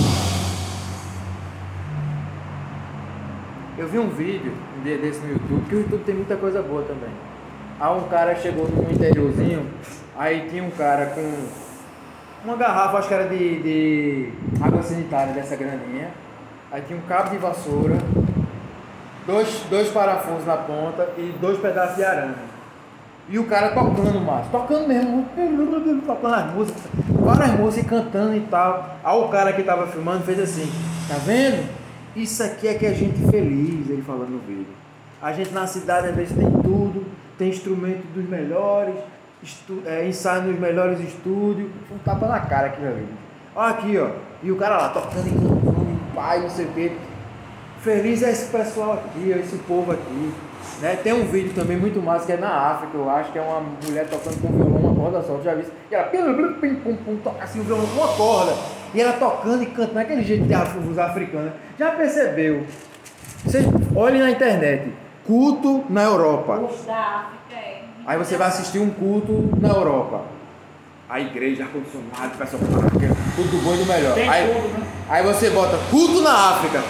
[3.78, 7.10] Eu vi um vídeo desse no YouTube, que o YouTube tem muita coisa boa também.
[7.80, 9.68] Aí um cara chegou num interiorzinho,
[10.18, 11.46] aí tinha um cara com
[12.44, 16.10] uma garrafa, acho que era de, de água sanitária dessa grandinha.
[16.72, 17.98] Aí tinha um cabo de vassoura,
[19.28, 22.34] dois, dois parafusos na ponta e dois pedaços de arame.
[23.30, 25.26] E o cara tocando, Márcio, tocando mesmo,
[26.06, 26.82] tocando as músicas,
[27.20, 28.98] várias músicas cantando e tal.
[29.04, 30.72] Aí o cara que tava filmando fez assim,
[31.10, 31.68] tá vendo?
[32.16, 34.68] Isso aqui é que é gente feliz, ele falando no vídeo.
[35.22, 37.06] A gente na cidade às vezes tem tudo,
[37.38, 38.96] tem instrumento dos melhores,
[39.44, 41.70] estu, é, ensaio nos melhores estúdios.
[41.92, 43.10] Um tapa na cara aqui, meu amigo.
[43.56, 44.10] Olha aqui, ó.
[44.42, 46.92] E o cara lá tocando e cantando, pai, não sei o quê.
[47.82, 50.32] Feliz é esse pessoal aqui, esse povo aqui.
[50.82, 50.96] Né?
[51.04, 53.62] Tem um vídeo também muito massa que é na África, eu acho, que é uma
[53.84, 55.66] mulher tocando com violão, uma corda só, tu já viu?
[55.90, 58.54] E ela pim, pim, pim, pum, pum, toca assim o violão com uma corda.
[58.94, 61.52] E ela tocando e cantando, naquele jeito de os africanos.
[61.80, 62.66] Já percebeu?
[63.44, 63.66] Vocês
[63.96, 64.94] olhem na internet,
[65.26, 66.70] culto na Europa.
[66.86, 67.82] Da é.
[68.06, 70.22] Aí você vai assistir um culto na Europa.
[71.10, 74.14] A igreja, ar-condicionado, pessoal, tudo do bom e do melhor.
[74.14, 74.88] Tem Aí, tudo, né?
[75.10, 76.84] aí você bota culto na África.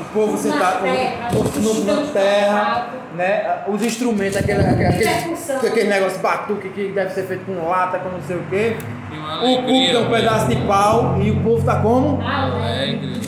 [0.00, 3.62] O povo sentado na terra, né?
[3.66, 5.56] Os instrumentos, aquele, aquele, aquele, Percussão.
[5.56, 8.76] aquele negócio batuque que deve ser feito com lata, com não sei o quê.
[9.10, 9.92] O alegria.
[9.92, 12.20] é um pedaço de pau e o povo tá como?
[12.22, 13.20] Alegre.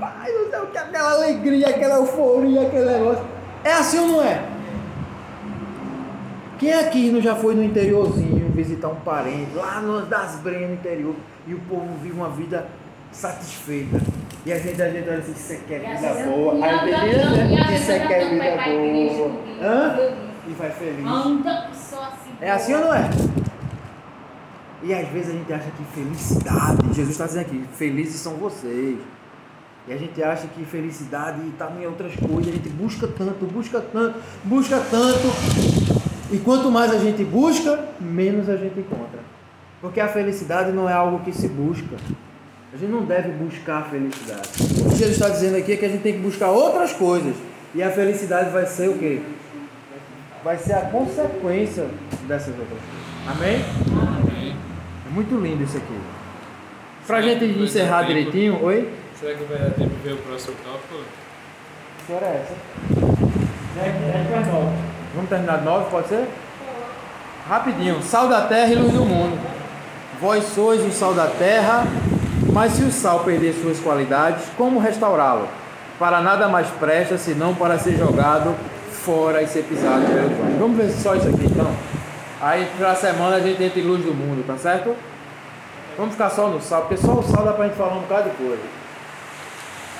[0.00, 3.24] Pai, não sei o que, aquela alegria, aquela euforia, aquele negócio.
[3.62, 4.42] É assim ou não é?
[6.58, 10.74] Quem aqui não já foi no interiorzinho visitar um parente, lá no, das Brenhas no
[10.74, 11.14] interior,
[11.46, 12.66] e o povo vive uma vida
[13.12, 14.00] satisfeita?
[14.44, 16.64] E a gente, a gente olha assim, isso aqui é vida boa.
[16.64, 19.30] Aí eu tenho isso aqui é vida boa.
[19.62, 19.96] Hã?
[20.48, 21.06] E vai feliz.
[22.40, 23.10] É assim ou não é?
[24.82, 28.98] E às vezes a gente acha que felicidade, Jesus está dizendo aqui, felizes são vocês.
[29.86, 33.80] E a gente acha que felicidade está em outras coisas, a gente busca tanto, busca
[33.80, 35.26] tanto, busca tanto.
[36.32, 39.20] E quanto mais a gente busca, menos a gente encontra.
[39.80, 41.96] Porque a felicidade não é algo que se busca.
[42.72, 44.48] A gente não deve buscar a felicidade.
[44.80, 47.34] O que Jesus está dizendo aqui é que a gente tem que buscar outras coisas.
[47.74, 49.20] E a felicidade vai ser o quê?
[50.44, 51.86] Vai ser a consequência
[52.28, 53.00] dessas outras coisas.
[53.26, 53.64] Amém?
[55.06, 56.00] É muito lindo isso aqui.
[57.06, 58.88] Pra gente encerrar direitinho, oi?
[59.18, 61.04] Será que vai dar tempo de ver o próximo tópico?
[62.06, 62.54] Que hora é essa?
[63.80, 64.90] É, é nós.
[65.14, 66.28] Vamos terminar de nove, pode ser?
[67.48, 68.00] Rapidinho.
[68.00, 69.36] Sal da terra e luz do mundo.
[70.20, 71.84] Vós sois o sal da terra,
[72.52, 75.48] mas se o sal perder suas qualidades, como restaurá-lo?
[75.98, 78.54] Para nada mais presta senão para ser jogado
[79.04, 80.58] fora e ser pisado pelos homens.
[80.58, 81.70] Vamos ver só isso aqui então.
[82.40, 84.94] Aí pra semana a gente entra em luz do mundo, tá certo?
[85.96, 88.30] Vamos ficar só no sal, porque só o sal dá pra gente falar um bocado
[88.30, 88.62] de coisa.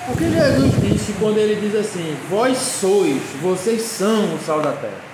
[0.07, 4.71] O que Jesus disse quando ele diz assim: Vós sois, vocês são o sal da
[4.71, 5.11] terra.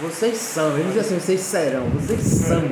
[0.00, 2.62] Vocês são, ele diz assim: Vocês serão, vocês são.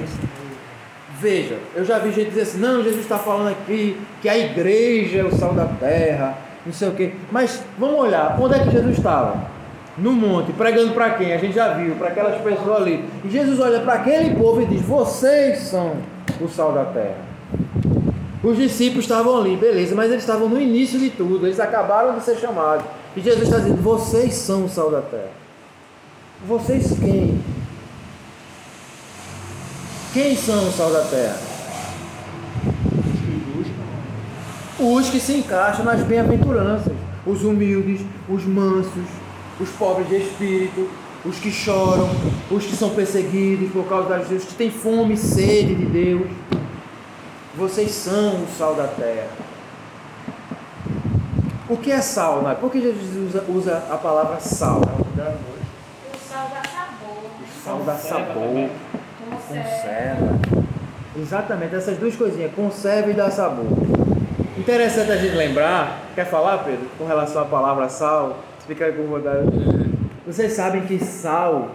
[1.23, 5.21] Veja, eu já vi gente dizer assim: Não, Jesus está falando aqui que a igreja
[5.21, 7.13] é o sal da terra, não sei o quê.
[7.31, 9.53] Mas vamos olhar, onde é que Jesus estava?
[9.97, 11.33] No monte, pregando para quem?
[11.33, 13.05] A gente já viu, para aquelas pessoas ali.
[13.25, 15.95] E Jesus olha para aquele povo e diz: Vocês são
[16.41, 17.19] o sal da terra.
[18.43, 22.25] Os discípulos estavam ali, beleza, mas eles estavam no início de tudo, eles acabaram de
[22.25, 22.85] ser chamados.
[23.17, 25.31] E Jesus está dizendo: Vocês são o sal da terra.
[26.49, 27.39] Vocês quem?
[30.13, 31.39] Quem são o sal da terra?
[34.79, 36.93] Os que se encaixam nas bem-aventuranças,
[37.25, 39.07] os humildes, os mansos,
[39.59, 40.91] os pobres de espírito,
[41.25, 42.11] os que choram,
[42.51, 46.31] os que são perseguidos por causa das Deus, que têm fome e sede de Deus.
[47.57, 49.29] Vocês são o sal da terra.
[51.71, 52.43] O que é sal?
[52.61, 54.81] Por que Jesus usa, usa a palavra sal?
[54.81, 57.17] O sal dá sabor.
[57.41, 58.71] O sal dá sabor,
[59.61, 60.63] conserva.
[61.17, 63.67] Exatamente, essas duas coisinhas, conserva e dá sabor.
[64.57, 68.39] Interessante a gente lembrar, quer falar, Pedro, com relação à palavra sal?
[68.59, 69.39] Explica aí como dar.
[70.27, 71.71] Vocês sabem que sal,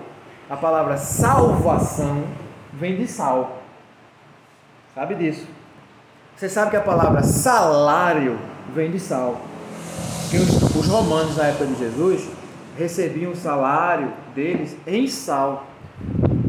[0.49, 2.23] a palavra salvação,
[2.73, 3.61] vem de sal.
[4.95, 5.45] Sabe disso?
[6.35, 8.37] Você sabe que a palavra salário
[8.73, 9.41] vem de sal.
[10.21, 12.27] Porque os, os romanos na época de Jesus
[12.77, 15.65] recebiam o salário deles em sal.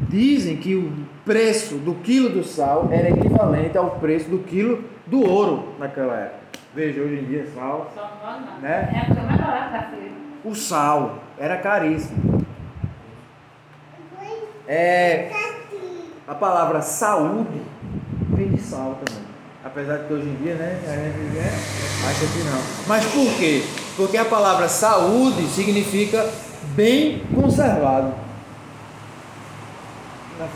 [0.09, 0.93] Dizem que o
[1.29, 6.39] preço do quilo do sal era equivalente ao preço do quilo do ouro naquela época.
[6.75, 8.91] Veja, hoje em dia sal, Só não né?
[8.95, 10.15] É a coisa mais barata da feira.
[10.43, 12.47] O sal era caríssimo.
[14.67, 15.31] É,
[16.27, 17.61] a palavra saúde
[18.31, 19.23] vem de sal também.
[19.63, 21.51] Apesar de que hoje em dia, né, a gente né,
[22.09, 22.87] acha que não.
[22.87, 23.65] Mas por quê?
[23.99, 26.27] Porque a palavra saúde significa
[26.75, 28.28] bem conservado.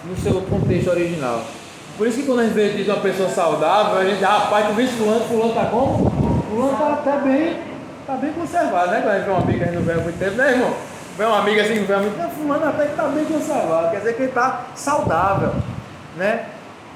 [0.05, 1.43] No seu contexto original.
[1.99, 4.67] Por isso que quando a gente vê diz uma pessoa saudável, a gente diz, rapaz,
[4.67, 6.11] tu vê fulano, fulano tá como?
[6.49, 7.57] Fulano tá até bem,
[8.07, 9.01] tá bem conservado, né?
[9.03, 10.75] Quando a gente vê uma amiga que não vê há muito tempo, né, irmão?
[11.19, 13.25] Vê uma amiga assim que não vê há muito tempo, fulano até que tá bem
[13.25, 15.53] conservado, quer dizer que ele tá saudável.
[16.17, 16.47] né?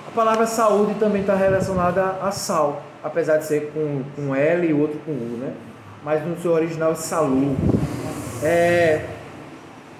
[0.08, 4.72] A palavra saúde também está relacionada a sal, apesar de ser com, com L e
[4.72, 5.52] outro com U, né?
[6.02, 7.56] Mas no seu original é salu.
[8.42, 9.04] É,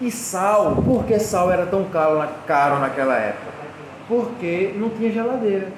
[0.01, 3.47] e sal, por que sal era tão caro, caro naquela época?
[4.07, 5.69] Porque não tinha geladeira.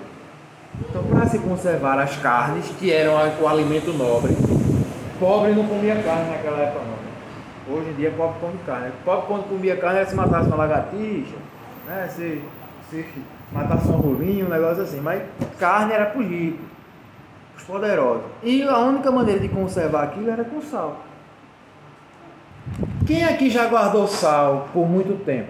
[0.81, 4.37] Então, para se conservar as carnes, que eram o alimento nobre,
[5.19, 7.75] pobre não comia carne naquela época não.
[7.75, 8.93] Hoje em dia, pobre come carne.
[9.05, 11.37] Pobre quando comia carne se matasse uma lagartixa,
[11.87, 12.09] né?
[12.09, 12.43] se,
[12.91, 13.05] se
[13.53, 15.01] matasse um rolinho, um negócio assim.
[15.01, 15.23] Mas
[15.59, 16.67] carne era para os ricos,
[17.57, 18.25] os poderosos.
[18.43, 21.08] E a única maneira de conservar aquilo era com sal.
[23.07, 25.49] Quem aqui já guardou sal por muito tempo?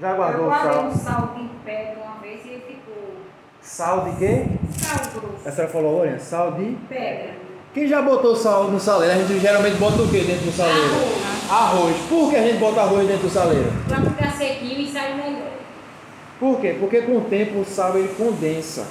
[0.00, 0.84] Já Eu guardou guardei sal?
[0.86, 3.14] um sal de pedra uma vez e ele ficou
[3.60, 4.46] Sal de quê?
[4.78, 5.48] sal grosso.
[5.48, 6.76] A senhora falou, olha, sal de.
[6.88, 7.34] Pedra.
[7.72, 9.14] Quem já botou sal no saleiro?
[9.14, 10.90] A gente geralmente bota o que dentro do saleiro?
[11.50, 11.96] Arroz.
[12.08, 13.70] Por que a gente bota arroz dentro do saleiro?
[13.88, 15.48] Pra ficar sequinho e sair melhor.
[16.38, 16.76] Por quê?
[16.78, 18.86] Porque com o tempo o sal ele condensa.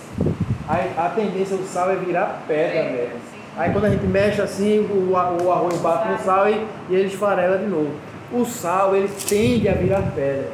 [0.67, 3.19] Aí a tendência do sal é virar pedra É, mesmo.
[3.31, 3.42] sim.
[3.55, 7.07] Aí quando a gente mexe assim, o, o arroz bate no sal e, e ele
[7.07, 7.91] esfarela de novo.
[8.31, 10.51] O sal ele tende a virar pedra.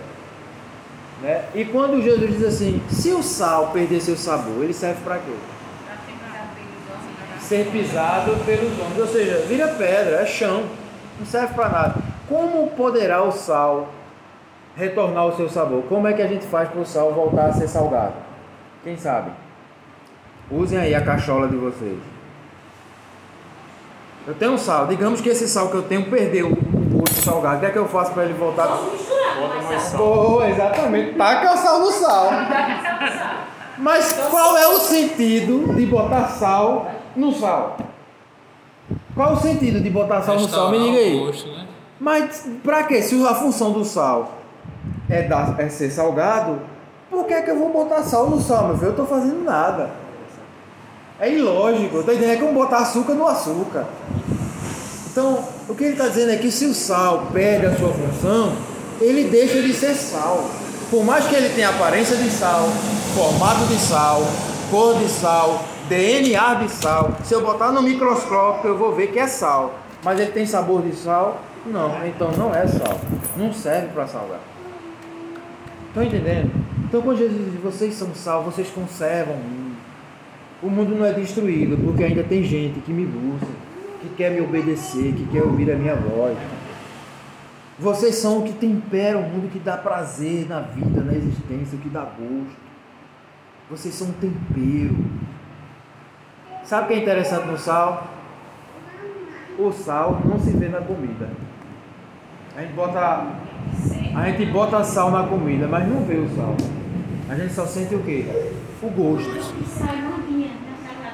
[1.22, 1.43] Né?
[1.56, 5.34] E quando Jesus diz assim, se o sal perder seu sabor, ele serve para quê?
[7.50, 10.66] ser pisado pelos homens, ou seja, vira pedra, é chão,
[11.18, 11.95] não serve para nada.
[12.28, 13.89] Como poderá o sal
[14.76, 15.84] retornar o seu sabor?
[15.89, 18.14] Como é que a gente faz para o sal voltar a ser salgado?
[18.84, 19.32] Quem sabe?
[20.52, 21.97] Usem aí a cachola de vocês.
[24.28, 27.58] Eu tenho um sal, digamos que esse sal que eu tenho perdeu o gosto salgado.
[27.58, 28.68] O que é que eu faço para ele voltar?
[28.68, 29.98] Bota mais sal.
[29.98, 31.14] Boa, exatamente.
[31.16, 32.30] Taca o sal no sal.
[33.78, 37.78] Mas qual é o sentido de botar sal no sal?
[39.16, 40.70] Qual o sentido de botar sal no sal?
[40.72, 41.20] Me diga aí.
[41.20, 41.66] gosto, né?
[42.00, 43.02] Mas pra quê?
[43.02, 44.34] Se a função do sal
[45.10, 46.60] é, dar, é ser salgado,
[47.10, 48.92] por que, é que eu vou botar sal no sal, meu filho?
[48.92, 49.90] Eu tô fazendo nada.
[51.20, 52.02] É ilógico.
[52.04, 53.86] Tô entendendo é como botar açúcar no açúcar.
[55.12, 58.54] Então, o que ele está dizendo é que se o sal perde a sua função,
[59.02, 60.50] ele deixa de ser sal.
[60.90, 62.70] Por mais que ele tenha aparência de sal,
[63.16, 64.24] formato de sal,
[64.72, 69.20] cor de sal, DNA de sal, se eu botar no microscópio eu vou ver que
[69.20, 69.74] é sal.
[70.04, 71.42] Mas ele tem sabor de sal?
[71.66, 73.00] Não, então não é sal.
[73.36, 74.40] Não serve para salgar.
[75.88, 76.52] Estão entendendo?
[76.86, 79.36] Então quando Jesus diz, vocês são sal, vocês conservam
[80.62, 80.95] o mundo.
[80.95, 83.47] Não é destruído porque ainda tem gente que me busca,
[84.01, 86.38] que quer me obedecer, que quer ouvir a minha voz.
[87.78, 91.88] Vocês são o que tempera o mundo, que dá prazer na vida, na existência, que
[91.88, 92.57] dá gosto.
[93.70, 94.97] Vocês são um tempero.
[96.66, 98.07] Sabe o que é interessante no sal?
[99.57, 101.30] O sal não se vê na comida.
[102.55, 103.28] A gente bota,
[104.16, 106.55] a gente bota sal na comida, mas não vê o sal.
[107.30, 108.26] A gente só sente o quê?
[108.82, 109.30] O gosto.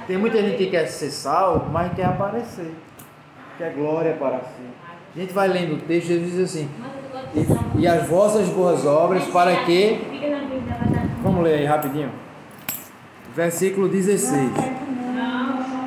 [0.08, 2.74] Tem muita gente que quer ser sal, mas quer aparecer.
[3.58, 4.64] Quer glória para si.
[5.16, 6.70] A gente vai lendo o texto, Jesus diz assim:
[7.34, 10.00] e, e as vossas boas obras para que.
[11.24, 12.12] Vamos ler aí rapidinho.
[13.34, 14.52] Versículo 16.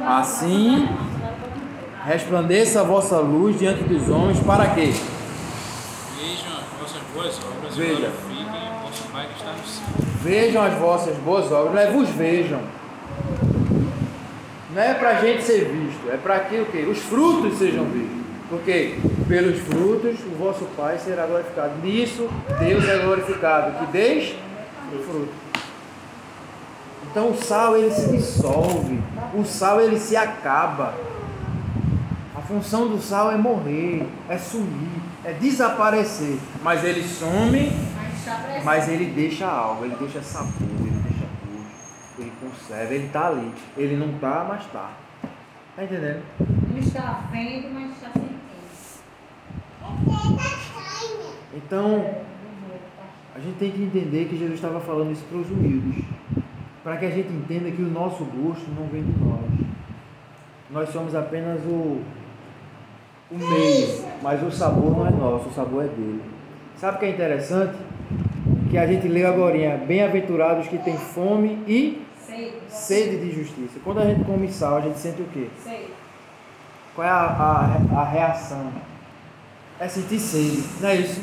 [0.06, 0.88] Assim
[2.04, 4.92] resplandeça a vossa luz diante dos homens para quê?
[6.16, 7.94] Vejam as vossas boas obras e Veja.
[7.96, 9.84] glorifiquem o vosso Pai que está no céu.
[10.22, 12.60] Vejam as vossas boas obras, não é vos vejam.
[14.78, 16.86] Não é para a gente ser visto, é para que o quê?
[16.88, 18.16] Os frutos sejam vistos.
[18.48, 18.96] Porque
[19.26, 21.72] pelos frutos o vosso Pai será glorificado.
[21.82, 22.30] Nisso
[22.60, 24.38] Deus é glorificado, que deixe
[25.04, 25.32] fruto.
[27.10, 29.00] Então o sal ele se dissolve,
[29.34, 30.94] o sal ele se acaba.
[32.36, 36.38] A função do sal é morrer, é sumir, é desaparecer.
[36.62, 37.72] Mas ele some
[38.62, 40.52] mas ele deixa algo, ele deixa sabor,
[42.18, 43.52] ele conserva, ele está ali.
[43.76, 44.90] Ele não está, mas está.
[45.76, 46.22] Tá entendendo?
[46.70, 48.38] Não está vendo, mas está sentindo.
[51.54, 52.14] Então,
[53.34, 56.04] a gente tem que entender que Jesus estava falando isso para os humildes.
[56.82, 59.68] Para que a gente entenda que o nosso gosto não vem de nós.
[60.70, 62.02] Nós somos apenas o,
[63.30, 66.22] o meio, mas o sabor não é nosso, o sabor é dele.
[66.76, 67.76] Sabe o que é interessante?
[68.70, 72.07] Que a gente lê agora, bem-aventurados que têm fome e.
[72.68, 73.78] sede de justiça.
[73.84, 75.48] Quando a gente come sal, a gente sente o quê?
[75.62, 75.92] Sei.
[76.94, 77.14] Qual é a,
[77.94, 78.72] a, a reação?
[79.80, 81.20] É sentir sede, não é isso?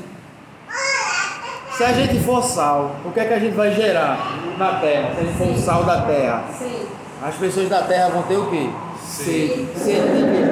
[1.76, 4.18] Se a gente for sal, o que é que a gente vai gerar
[4.58, 5.14] na terra?
[5.14, 6.88] Se a gente for o sal da terra, Sei.
[7.22, 8.70] as pessoas da terra vão ter o quê?
[9.04, 9.68] Sede.
[9.76, 10.44] Sede de quê?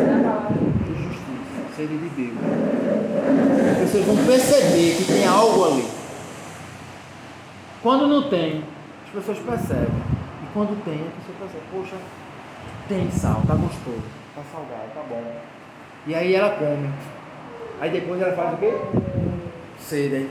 [0.84, 1.76] De justiça.
[1.78, 2.38] Sede de Deus.
[3.72, 5.88] As pessoas vão perceber que tem algo ali.
[7.82, 8.64] Quando não tem,
[9.06, 10.23] as pessoas percebem.
[10.54, 11.96] Quando tem, a pessoa percebe, poxa,
[12.88, 14.04] tem sal, tá gostoso,
[14.36, 15.36] tá salgado, tá bom.
[16.06, 16.90] E aí ela come.
[17.82, 18.72] Aí depois ela faz o quê?
[19.80, 20.30] Sede aí.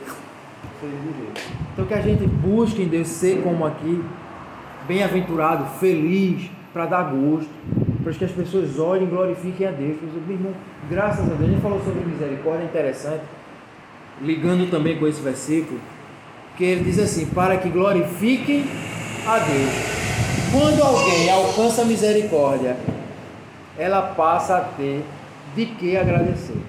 [0.80, 1.46] Sede de Deus.
[1.72, 4.00] Então que a gente busque em Deus ser como aqui,
[4.86, 7.50] bem-aventurado, feliz, para dar gosto,
[8.04, 9.96] para que as pessoas olhem e glorifiquem a Deus.
[10.26, 10.54] Meu irmão,
[10.88, 13.24] graças a Deus, a gente falou sobre misericórdia, é interessante,
[14.20, 15.80] ligando também com esse versículo,
[16.56, 18.64] que ele diz assim: para que glorifiquem
[19.26, 20.01] a Deus.
[20.52, 22.76] Quando alguém alcança a misericórdia,
[23.78, 25.02] ela passa a ter
[25.56, 26.60] de que agradecer.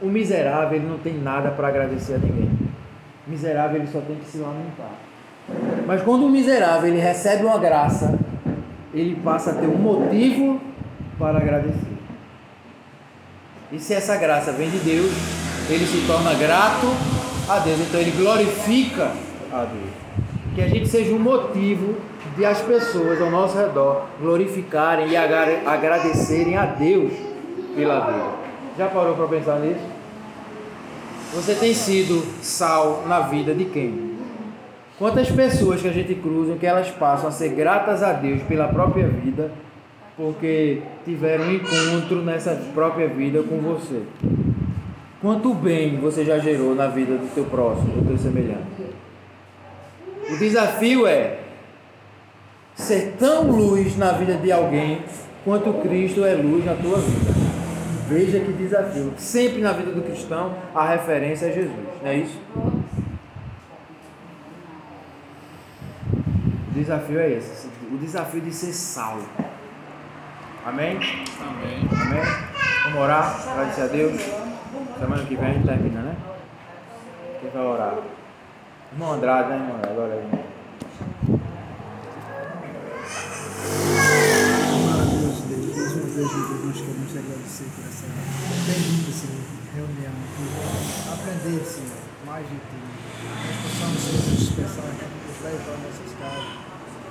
[0.00, 2.50] O miserável ele não tem nada para agradecer a ninguém.
[3.26, 4.92] O miserável ele só tem que se lamentar.
[5.86, 8.18] Mas quando o miserável ele recebe uma graça,
[8.94, 10.58] ele passa a ter um motivo
[11.18, 11.76] para agradecer.
[13.70, 15.12] E se essa graça vem de Deus,
[15.68, 16.86] ele se torna grato
[17.48, 17.80] a Deus.
[17.80, 19.12] Então ele glorifica
[19.52, 19.90] a Deus.
[20.54, 21.96] Que a gente seja um motivo
[22.40, 27.12] de as pessoas ao nosso redor glorificarem e agradecerem a Deus
[27.76, 28.30] pela vida.
[28.78, 29.84] Já parou para pensar nisso?
[31.34, 34.16] Você tem sido sal na vida de quem?
[34.98, 38.68] Quantas pessoas que a gente cruza que elas passam a ser gratas a Deus pela
[38.68, 39.52] própria vida,
[40.16, 44.00] porque tiveram um encontro nessa própria vida com você?
[45.20, 48.64] Quanto bem você já gerou na vida do teu próximo, do teu semelhante?
[50.30, 51.39] O desafio é
[52.80, 55.02] ser tão luz na vida de alguém
[55.44, 57.32] quanto Cristo é luz na tua vida.
[58.08, 59.12] Veja que desafio.
[59.16, 62.40] Sempre na vida do cristão a referência é Jesus, não é isso?
[66.68, 69.18] O desafio é esse, o desafio de ser sal.
[70.64, 70.96] Amém?
[70.96, 71.88] Amém.
[71.92, 72.22] Amém?
[72.84, 74.20] Vamos orar, agradecer a Deus.
[74.98, 76.16] Semana que vem a gente termina, né?
[77.40, 77.94] Quem vai orar?
[78.92, 79.80] Irmão Andrade, né, irmão?
[79.82, 81.29] Agora aí.
[83.60, 89.44] Maravilhoso Deus, mais uma vez, Deus, nós queremos agradecer por essa bem-vinda, Senhor,
[89.76, 90.48] reunião, por
[91.12, 92.80] aprender, Senhor, mais de ti.
[92.80, 94.48] Nós possamos, Senhor, nos
[94.80, 96.56] aqui, nos leve para nossas casas.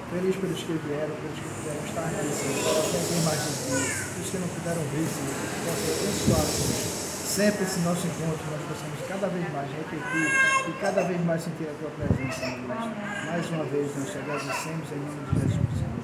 [0.09, 3.77] Feliz pelos que vieram, pelos que puderam estar aqui, Senhor, aprender mais de ti.
[4.09, 7.09] Os que não puderam vir, Senhor, que possa abençoar, Senhor.
[7.29, 10.33] Sempre esse nosso encontro, nós possamos cada vez mais repetir
[10.65, 12.89] e cada vez mais sentir a tua presença, Deus.
[13.29, 15.98] Mais uma vez, nós te agradecemos em nome de Jesus, Senhor.